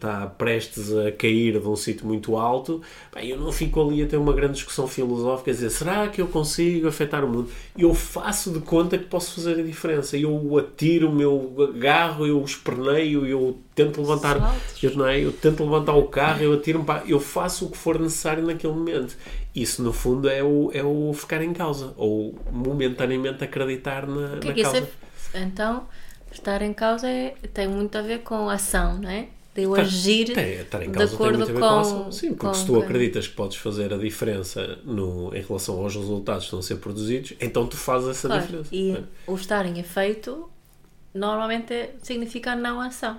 [0.00, 4.06] tá prestes a cair de um sítio muito alto, pá, eu não fico ali a
[4.06, 7.48] ter uma grande discussão filosófica a dizer será que eu consigo afetar o mundo?
[7.78, 10.16] Eu faço de conta que posso fazer a diferença.
[10.16, 14.82] Eu atiro o meu agarro, eu esperneio, eu tento levantar, Saltos.
[14.82, 15.20] eu, não é?
[15.20, 18.72] eu tento levantar o carro, eu atiro-me, pá, eu faço o que for necessário naquele
[18.72, 19.16] momento.
[19.54, 24.46] Isso, no fundo, é o, é o ficar em causa, ou momentaneamente acreditar na, que
[24.46, 24.88] na é que isso causa.
[25.32, 25.42] é?
[25.42, 25.86] Então,
[26.34, 29.28] estar em causa é, tem muito a ver com ação, não é?
[29.54, 31.74] De eu agir tem, estar em de causa tem acordo muito a ver com, com
[31.74, 32.12] a ação.
[32.12, 35.94] Sim, porque com- se tu acreditas que podes fazer a diferença no, em relação aos
[35.94, 38.68] resultados que estão a ser produzidos, então tu fazes essa Claro, diferença.
[38.72, 39.04] E né?
[39.26, 40.50] o estar em efeito
[41.14, 43.18] normalmente é- significa não ação.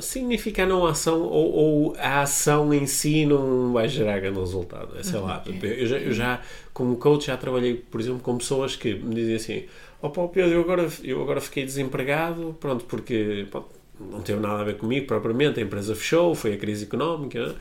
[0.00, 4.98] Significa não ação ou, ou a ação em si não vai gerar grande resultado.
[4.98, 5.26] É, Sei Uhum.
[5.26, 9.14] lá, eu já, eu já, como coach, já trabalhei, por exemplo, com pessoas que me
[9.14, 9.64] dizem assim:
[10.02, 13.68] Ó Paulo Pedro, eu agora, eu agora fiquei desempregado, pronto, porque pronto,
[14.00, 17.54] não teve nada a ver comigo propriamente, a empresa fechou, foi a crise económica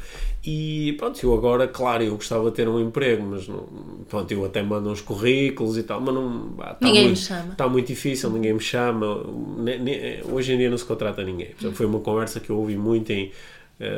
[0.45, 3.67] e pronto, eu agora, claro, eu gostava de ter um emprego, mas não,
[4.07, 7.51] pronto, eu até mando uns currículos e tal, mas não está ninguém muito, me chama.
[7.51, 9.23] Está muito difícil, ninguém me chama,
[9.57, 11.47] ne- ne- hoje em dia não se contrata ninguém.
[11.47, 13.31] Portanto, foi uma conversa que eu ouvi muito em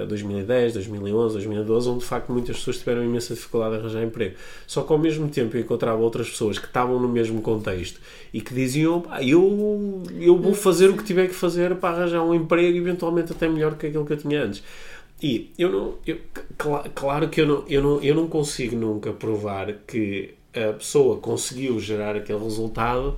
[0.08, 4.36] 2010, 2011, 2012, onde de facto muitas pessoas tiveram imensa dificuldade em arranjar emprego.
[4.68, 8.00] Só que ao mesmo tempo eu encontrava outras pessoas que estavam no mesmo contexto
[8.34, 12.24] e que diziam: "Pá, eu, eu vou fazer o que tiver que fazer para arranjar
[12.24, 14.62] um emprego, eventualmente até melhor que aquele que eu tinha antes.
[15.22, 16.18] E eu não, eu,
[16.58, 21.18] cla- claro que eu não, eu, não, eu não consigo nunca provar que a pessoa
[21.18, 23.18] conseguiu gerar aquele resultado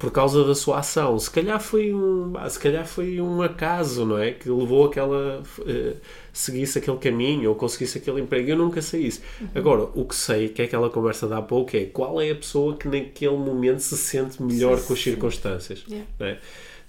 [0.00, 1.18] por causa da sua ação.
[1.18, 4.30] Se calhar foi um, ah, se calhar foi um acaso, não é?
[4.32, 5.96] Que levou aquela eh,
[6.32, 8.48] seguisse aquele caminho ou conseguisse aquele emprego.
[8.48, 9.20] Eu nunca sei isso.
[9.54, 12.34] Agora, o que sei, que é aquela conversa de há pouco, é qual é a
[12.34, 15.84] pessoa que naquele momento se sente melhor Sim, com as circunstâncias.
[15.86, 16.08] Yeah.
[16.20, 16.38] é?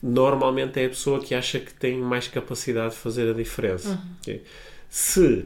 [0.02, 4.02] Normalmente é a pessoa que acha que tem mais capacidade de fazer a diferença.
[4.22, 4.42] ok?
[4.90, 5.46] Se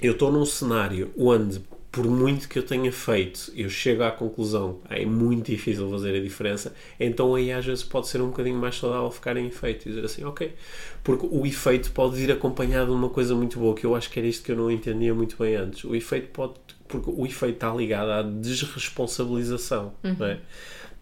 [0.00, 1.60] eu estou num cenário onde,
[1.90, 6.16] por muito que eu tenha feito, eu chego à conclusão que é muito difícil fazer
[6.16, 9.86] a diferença, então aí às vezes pode ser um bocadinho mais saudável ficar em efeito
[9.86, 10.54] e dizer assim, ok.
[11.02, 14.18] Porque o efeito pode vir acompanhado de uma coisa muito boa, que eu acho que
[14.18, 15.84] era isto que eu não entendia muito bem antes.
[15.84, 16.54] O efeito pode.
[16.86, 20.40] Porque o efeito está ligado à desresponsabilização, não é?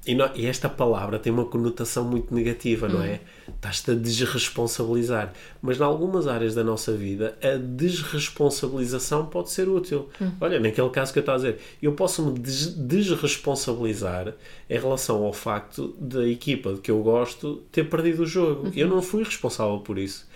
[0.06, 3.20] E, não- e esta palavra tem uma conotação muito negativa, não é?
[3.48, 5.32] Estás-te a desresponsabilizar.
[5.60, 10.08] Mas, em algumas áreas da nossa vida, a desresponsabilização pode ser útil.
[10.40, 14.32] Olha, naquele caso que eu estava a dizer, eu posso-me des- desresponsabilizar
[14.68, 18.70] em relação ao facto da equipa de que eu gosto ter perdido o jogo.
[18.74, 20.26] Eu não fui responsável por isso.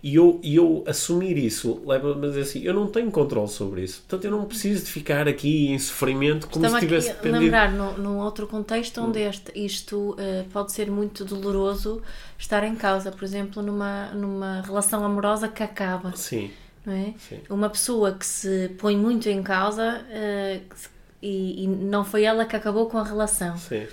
[0.00, 3.82] E eu, e eu assumir isso leva-me a dizer assim: eu não tenho controle sobre
[3.82, 4.00] isso.
[4.06, 7.42] Portanto, eu não preciso de ficar aqui em sofrimento como Estava se tivesse aqui dependido.
[7.42, 12.00] lembrar num, num outro contexto onde este, isto eh, pode ser muito doloroso
[12.38, 16.12] estar em causa, por exemplo, numa, numa relação amorosa que acaba.
[16.14, 16.50] Sim.
[16.86, 17.14] não é?
[17.28, 17.40] Sim.
[17.50, 20.00] Uma pessoa que se põe muito em causa
[20.76, 20.88] se-
[21.20, 23.86] e, e não foi ela que acabou com a relação, Sim.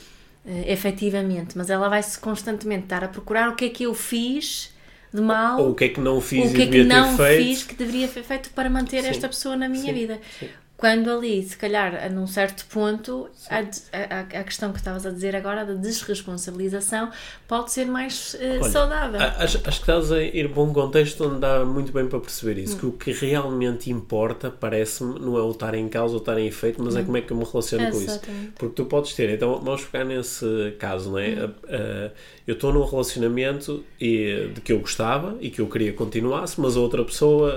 [0.46, 4.72] eh, efetivamente, mas ela vai-se constantemente estar a procurar o que é que eu fiz
[5.16, 7.44] de mal, Ou o que é que não fiz o que é que não feito.
[7.48, 9.10] fiz que deveria ter feito para manter Sim.
[9.10, 9.94] esta pessoa na minha Sim.
[9.94, 10.20] vida.
[10.40, 10.50] Sim.
[10.78, 15.10] Quando ali, se calhar, a num certo ponto, a, a, a questão que estavas a
[15.10, 17.10] dizer agora da desresponsabilização
[17.48, 19.22] pode ser mais eh, Olha, saudável.
[19.22, 22.58] Acho, acho que estás a ir para um contexto onde dá muito bem para perceber
[22.62, 22.78] isso.
[22.78, 26.46] Que o que realmente importa, parece-me, não é o estar em causa ou estar em
[26.48, 28.20] efeito, mas é como é que eu me relaciono com isso.
[28.56, 31.36] Porque tu podes ter, então vamos pegar nesse caso, não é?
[31.36, 32.12] A- a-
[32.46, 36.60] eu estou num relacionamento e, de que eu gostava e que eu queria que continuasse,
[36.60, 37.54] mas a outra pessoa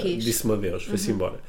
[0.00, 0.22] quis.
[0.22, 1.40] disse-me adeus, foi-se embora.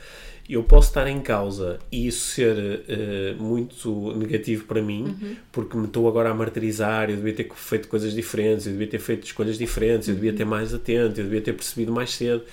[0.49, 5.15] Eu posso estar em causa e isso ser eh, muito negativo para mim,
[5.51, 8.99] porque me estou agora a martirizar, eu devia ter feito coisas diferentes, eu devia ter
[8.99, 12.43] feito escolhas diferentes, eu devia ter mais atento, eu devia ter percebido mais cedo.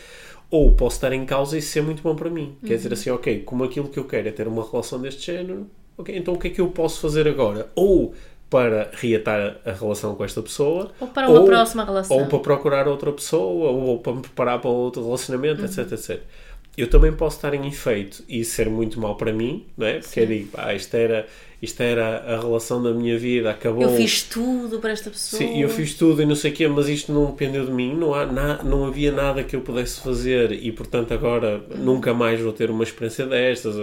[0.50, 2.56] Ou posso estar em causa e ser muito bom para mim.
[2.64, 5.66] Quer dizer assim, ok, como aquilo que eu quero é ter uma relação deste género,
[5.96, 7.68] ok, então o que é que eu posso fazer agora?
[7.74, 8.14] Ou
[8.48, 12.16] para reatar a relação com esta pessoa, Ou para uma próxima relação.
[12.16, 16.20] ou para procurar outra pessoa, ou, ou para me preparar para outro relacionamento, etc, etc.
[16.78, 19.98] Eu também posso estar em efeito e ser muito mal para mim, não é?
[19.98, 21.26] Porque eu digo, pá, isto era,
[21.60, 23.82] isto era a relação da minha vida, acabou.
[23.82, 25.42] Eu fiz tudo para esta pessoa.
[25.42, 27.94] Sim, eu fiz tudo e não sei o quê, mas isto não dependeu de mim,
[27.96, 32.40] não, há na, não havia nada que eu pudesse fazer e, portanto, agora nunca mais
[32.40, 33.74] vou ter uma experiência destas.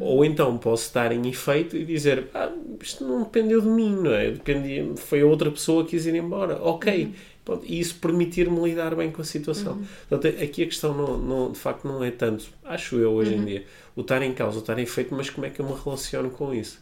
[0.00, 2.49] Ou então posso estar em efeito e dizer, ah,
[2.82, 4.30] isto não dependeu de mim, não é?
[4.30, 6.58] Dependia, foi a outra pessoa que quis ir embora.
[6.62, 7.12] Ok.
[7.44, 9.80] Pronto, e isso permitir-me lidar bem com a situação.
[10.08, 13.44] Portanto, aqui a questão, não, não- de facto, não é tanto, acho eu hoje em
[13.44, 13.64] dia,
[13.96, 16.30] o estar em causa, o estar em efeito, mas como é que eu me relaciono
[16.30, 16.78] com isso?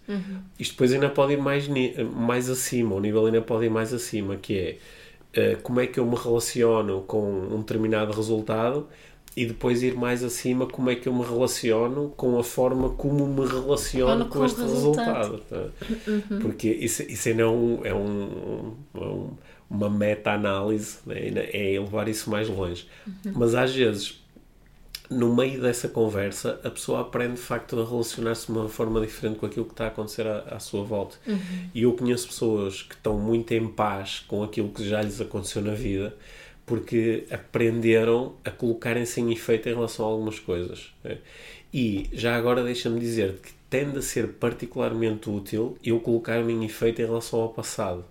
[0.59, 1.69] Isto depois ainda pode ir mais,
[2.15, 4.79] mais acima, o nível ainda pode ir mais acima, que é
[5.33, 8.89] eh, como é que eu me relaciono com um determinado resultado
[9.43, 13.27] e depois ir mais acima, como é que eu me relaciono com a forma como
[13.27, 15.17] me relaciono com, com este resultado.
[15.47, 15.73] resultado.
[15.81, 16.37] tá?
[16.41, 19.31] Porque isso, isso ainda é, um, é, um, é um-
[19.71, 21.17] uma meta-análise, né?
[21.53, 22.87] É levar isso mais longe.
[23.35, 24.19] Mas às vezes
[25.11, 29.39] no meio dessa conversa, a pessoa aprende de facto a relacionar-se de uma forma diferente
[29.39, 31.17] com aquilo que está a acontecer à, à sua volta.
[31.75, 35.63] E eu conheço pessoas que estão muito em paz com aquilo que já lhes aconteceu
[35.63, 36.15] na vida,
[36.69, 40.93] porque aprenderam a colocarem-se em efeito em relação a algumas coisas.
[41.03, 41.19] né?
[41.73, 47.03] E já agora deixa-me dizer que tende a ser particularmente útil eu colocar-me em efeito
[47.03, 48.03] em relação ao passado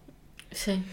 [0.52, 0.84] Sim.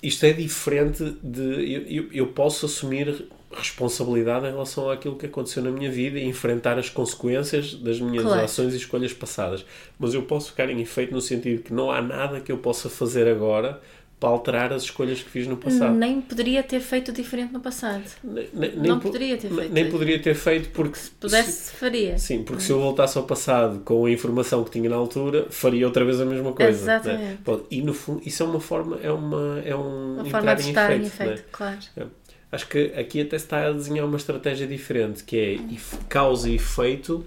[0.00, 1.42] isto é diferente de.
[1.74, 6.24] Eu, eu, eu posso assumir responsabilidade em relação àquilo que aconteceu na minha vida e
[6.24, 8.44] enfrentar as consequências das minhas Claro.
[8.44, 9.64] ações e escolhas passadas.
[9.98, 12.88] Mas eu posso ficar em efeito no sentido que não há nada que eu possa
[12.88, 13.80] fazer agora
[14.24, 15.94] para alterar as escolhas que fiz no passado.
[15.94, 18.02] Nem poderia ter feito diferente no passado.
[18.24, 20.98] Nem, nem- Não po- poderia ter feito Nem poderia ter feito porque.
[20.98, 22.16] se- Pudesse, faria.
[22.16, 25.84] Sim, porque se eu voltasse ao passado com a informação que tinha na altura, faria
[25.86, 26.70] outra vez a mesma coisa.
[26.70, 27.38] Exatamente.
[27.46, 27.58] né?
[27.70, 30.90] E no fundo, isso é uma forma, é, uma, é um Uma forma de estar
[30.96, 31.44] em efeito, né?
[31.52, 31.78] claro.
[31.96, 32.06] É.
[32.50, 35.58] Acho que aqui até se está a desenhar uma estratégia diferente, que é
[36.08, 37.26] causa e efeito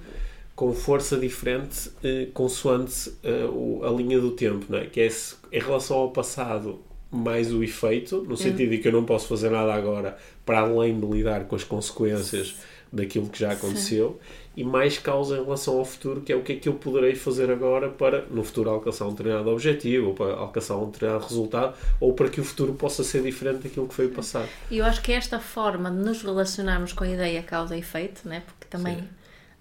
[0.55, 4.85] com força diferente eh, consoante eh, o- a linha do tempo, não é?
[4.87, 6.79] Que é se, em relação ao passado
[7.11, 10.99] mais o efeito, no sentido de que eu não posso fazer nada agora para além
[10.99, 12.55] de lidar com as consequências
[12.91, 14.19] daquilo que já aconteceu,
[14.55, 17.13] e mais causa em relação ao futuro, que é o que é que eu poderei
[17.13, 21.75] fazer agora para no futuro alcançar um determinado objetivo, ou para alcançar um determinado resultado,
[21.99, 24.49] ou para que o futuro possa ser diferente daquilo que foi o passado.
[24.71, 28.27] E eu acho que esta forma de nos relacionarmos com a ideia causa e efeito,
[28.27, 28.41] né?
[28.47, 29.07] porque também, Sim.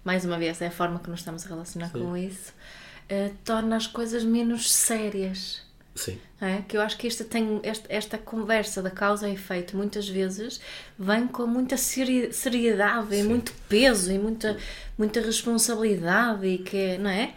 [0.03, 2.51] mais uma vez, é a forma que nos estamos a relacionar com isso,
[3.07, 5.66] eh, torna as coisas menos sérias.
[5.97, 6.17] Sim.
[6.39, 6.61] É?
[6.67, 10.61] Que eu acho que esta, tem, esta, esta conversa da causa e efeito muitas vezes
[10.97, 14.55] vem com muita seri- seriedade e muito peso e muita,
[14.97, 17.33] muita responsabilidade e que, não é?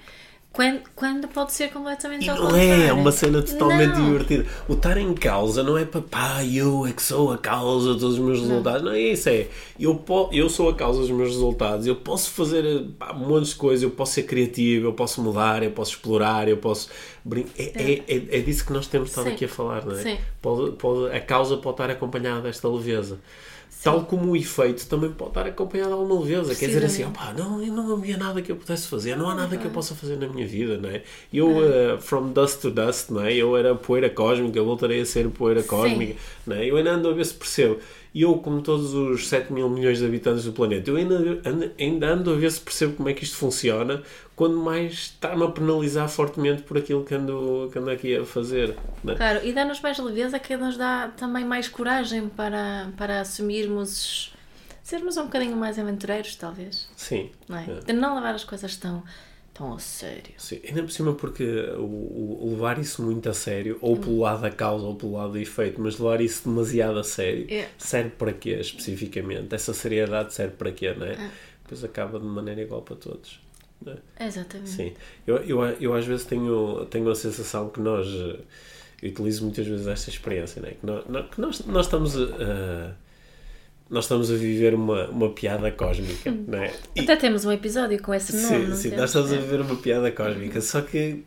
[0.53, 2.83] Quando, quando pode ser completamente E ao não contrário.
[2.83, 4.05] é, é uma cena totalmente Não.
[4.07, 4.47] divertida.
[4.69, 8.19] O estar em causa não é para pá, eu é que sou a causa dos
[8.19, 8.83] meus resultados.
[8.83, 9.47] Não é isso, é
[9.79, 11.87] eu, eu sou a causa dos meus resultados.
[11.87, 15.63] Eu posso fazer pá, um monte de coisas, eu posso ser criativo, eu posso mudar,
[15.63, 16.89] eu posso explorar, eu posso.
[17.25, 19.35] brin- É, é, é, é disso que nós temos estado Sim.
[19.35, 20.03] aqui a falar, não é?
[20.03, 20.19] Sim.
[20.43, 23.21] Pode, pode, a causa pode estar acompanhada desta leveza.
[23.83, 26.55] Tal como o efeito também pode estar acompanhado de alguma leveza.
[26.55, 29.57] Quer dizer assim, opá, não, não havia nada que eu pudesse fazer, não há nada
[29.57, 31.03] que eu possa fazer na minha vida, não é?
[31.33, 33.35] Eu, uh, from dust to dust, não é?
[33.35, 36.14] Eu era poeira cósmica, voltarei a ser poeira cósmica,
[36.47, 36.66] não é?
[36.66, 37.78] Eu ainda ando a ver se percebo.
[38.13, 41.71] E eu, como todos os 7 mil milhões de habitantes do planeta, eu ainda ando,
[41.79, 44.03] ainda ando a ver se percebo como é que isto funciona,
[44.35, 48.77] quando mais está-me a penalizar fortemente por aquilo que ando, que ando aqui a fazer.
[49.07, 49.15] É?
[49.15, 54.35] Claro, e dá-nos mais leveza que nos dá também mais coragem para, para assumirmos,
[54.83, 57.31] sermos um bocadinho mais aventureiros, talvez, Sim.
[57.49, 57.65] não é?
[57.65, 57.81] É.
[57.85, 59.05] De não levar as coisas tão,
[59.61, 60.33] tão a sério.
[60.39, 61.45] Sim, ainda por cima porque
[61.77, 65.33] o, o- levar isso muito a sério, ou pelo lado da causa ou pelo lado
[65.33, 67.69] do efeito, mas levar isso demasiado a sério, É.
[67.79, 69.55] serve para quê especificamente?
[69.55, 71.31] Essa seriedade serve para quê, não é?
[71.63, 73.39] Depois acaba de maneira igual para todos.
[73.85, 74.27] não é?
[74.27, 74.71] Exatamente.
[74.71, 74.93] Sim,
[75.27, 78.41] eu, eu, eu às vezes tenho, tenho a sensação que nós, eh,
[79.03, 80.73] eu utilizo muitas vezes esta experiência, né?
[80.81, 82.95] que, nós, nós- que nós, nós estamos a.
[83.91, 86.72] nós estamos a viver uma, uma piada cósmica, não é?
[86.95, 88.99] E- Até temos um episódio com esse nome, Sim, não sim, temos?
[89.01, 89.38] nós estamos a É.
[89.38, 91.24] viver uma piada cósmica, só que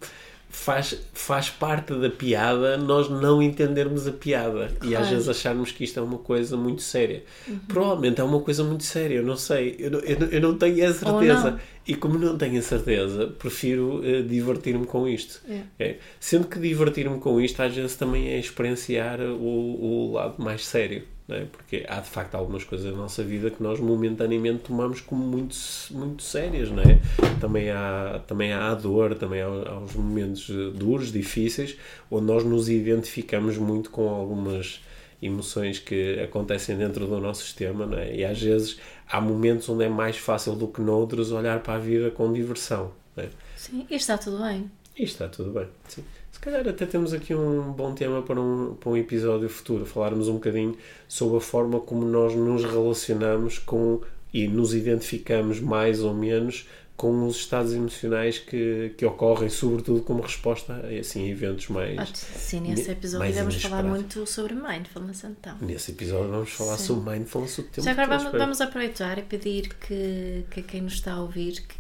[0.50, 5.08] faz, faz parte da piada nós não entendermos a piada e às Claro.
[5.16, 7.24] vezes acharmos que isto é uma coisa muito séria.
[7.48, 7.60] Uhum.
[7.68, 10.58] Provavelmente é uma coisa muito séria, eu não sei, eu não, eu não, eu não
[10.58, 11.60] tenho a certeza.
[11.86, 15.42] E como não tenho a certeza, prefiro eh, divertir-me com isto.
[15.80, 15.96] É.
[16.20, 21.04] Sendo que divertir-me com isto às vezes também é experienciar o, o lado mais sério.
[21.30, 21.46] É?
[21.46, 25.56] Porque há de facto algumas coisas da nossa vida que nós momentaneamente tomamos como muito,
[25.92, 27.00] muito sérias, não é?
[27.40, 31.78] Também há, também há a dor, também há, há os momentos eh, duros, difíceis,
[32.12, 34.82] onde nós nos identificamos muito com algumas
[35.22, 38.14] emoções que acontecem dentro do nosso sistema, não é?
[38.16, 41.80] E às vezes há momentos onde é mais fácil do que noutros olhar para a
[41.80, 43.30] vida com diversão, não é?
[43.56, 44.70] Sim, e está tudo bem.
[44.98, 45.68] E está tudo bem.
[45.88, 46.04] Sim.
[46.44, 50.34] Calhar até temos aqui um bom tema para um, para um episódio futuro, falarmos um
[50.34, 50.76] bocadinho
[51.08, 54.02] sobre a forma como nós nos relacionamos com
[54.34, 56.68] e nos identificamos mais ou menos
[56.98, 61.98] com os estados emocionais que, que ocorrem, sobretudo como resposta a assim, eventos mais.
[61.98, 65.56] Ah, Sim, nesse Ne- episódio vamos falar muito sobre mindfulness então.
[65.62, 66.88] Nesse episódio vamos falar Sim.
[66.88, 70.96] sobre mindfulness o tempo Já agora vamos, vamos aproveitar e pedir que, que quem nos
[70.96, 71.76] está a ouvir que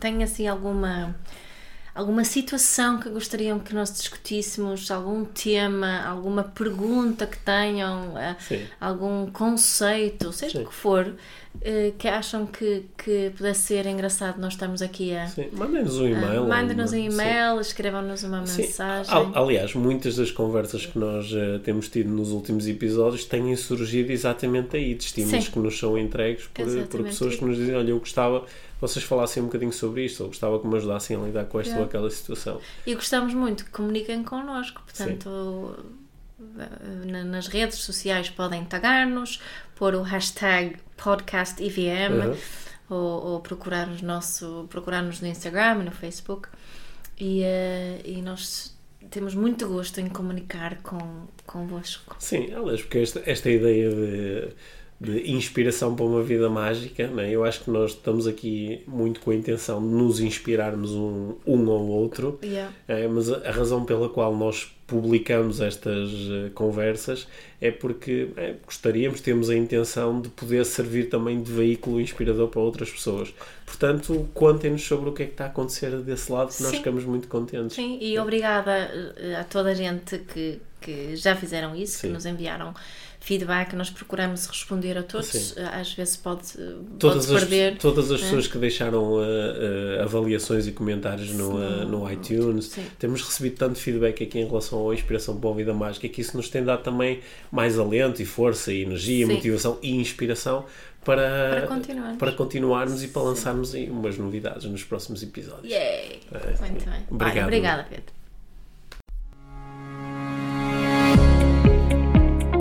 [0.00, 1.14] tenha assim alguma
[1.96, 8.66] alguma situação que gostariam que nós discutíssemos, algum tema, alguma pergunta que tenham, eh, Sim.
[8.78, 10.64] algum conceito, seja Sim.
[10.64, 11.14] o que for,
[11.98, 15.26] que acham que, que pudesse ser engraçado nós estamos aqui a.
[15.28, 16.42] Sim, mandem-nos um e-mail.
[16.42, 17.06] ou Mandem-nos um sim.
[17.08, 18.62] e-mail, escrevam-nos uma Sim.
[18.62, 19.12] mensagem.
[19.14, 24.12] Al- Aliás, muitas das conversas que nós eh, temos tido nos últimos episódios têm surgido
[24.12, 25.50] exatamente aí, de estímulos Sim.
[25.50, 28.46] que nos são entregues por, por pessoas que nos dizem: Olha, eu gostava que
[28.80, 31.70] vocês falassem um bocadinho sobre isto, ou gostava que me ajudassem a lidar com esta
[31.70, 31.82] Yeah.
[31.82, 32.60] ou aquela situação.
[32.86, 36.05] E gostamos muito que comuniquem connosco, portanto, eh, na-
[37.30, 39.40] nas redes sociais podem tagar-nos,
[39.74, 42.36] pôr o hashtag podcastivm Uhum.
[42.88, 46.48] ou, ou procurar -nos nosso, procurar-nos no Instagram e no Facebook.
[47.18, 48.74] E, eh, e nós
[49.10, 52.16] temos muito gosto em comunicar com, convosco.
[52.18, 54.48] Sim, aliás, porque esta, esta ideia de,
[55.00, 57.06] de inspiração para uma vida mágica.
[57.08, 57.30] Né?
[57.30, 61.70] Eu acho que nós estamos aqui muito com a intenção de nos inspirarmos um, um
[61.70, 62.72] ao outro, Yeah.
[62.88, 67.26] é, mas a, a razão pela qual nós publicamos estas eh, conversas
[67.60, 72.60] é porque é, gostaríamos, temos a intenção de poder servir também de veículo inspirador para
[72.60, 73.34] outras pessoas.
[73.64, 76.78] Portanto, contem-nos sobre o que é que está a acontecer desse lado, que nós Sim.
[76.78, 77.74] ficamos muito contentes.
[77.74, 78.72] Sim, e obrigada
[79.16, 82.08] eh, a toda a gente que, que já fizeram isso, Sim.
[82.08, 82.72] que nos enviaram
[83.26, 85.26] feedback, nós procuramos responder a todos.
[85.26, 85.54] Sim.
[85.56, 87.76] Eh, Às vezes pode, eh, Todas pode as, perder.
[87.78, 88.26] todas as né?
[88.26, 92.86] pessoas que deixaram uh, uh, avaliações e comentários no, uh, no iTunes, Sim.
[93.00, 96.36] temos recebido tanto feedback aqui em relação à inspiração para a vida mágica que isso
[96.36, 97.20] nos tem dado também
[97.50, 99.32] mais alento e força e energia, Sim.
[99.32, 100.64] motivação e inspiração
[101.04, 102.18] para, Para continuarmos.
[102.18, 105.72] para continuarmos e para lançarmos umas novidades nos próximos episódios.
[105.72, 106.20] Yay!
[106.60, 107.04] Muito bem.
[107.10, 107.36] Obrigado.
[107.36, 108.15] Olha, obrigada, Pedro.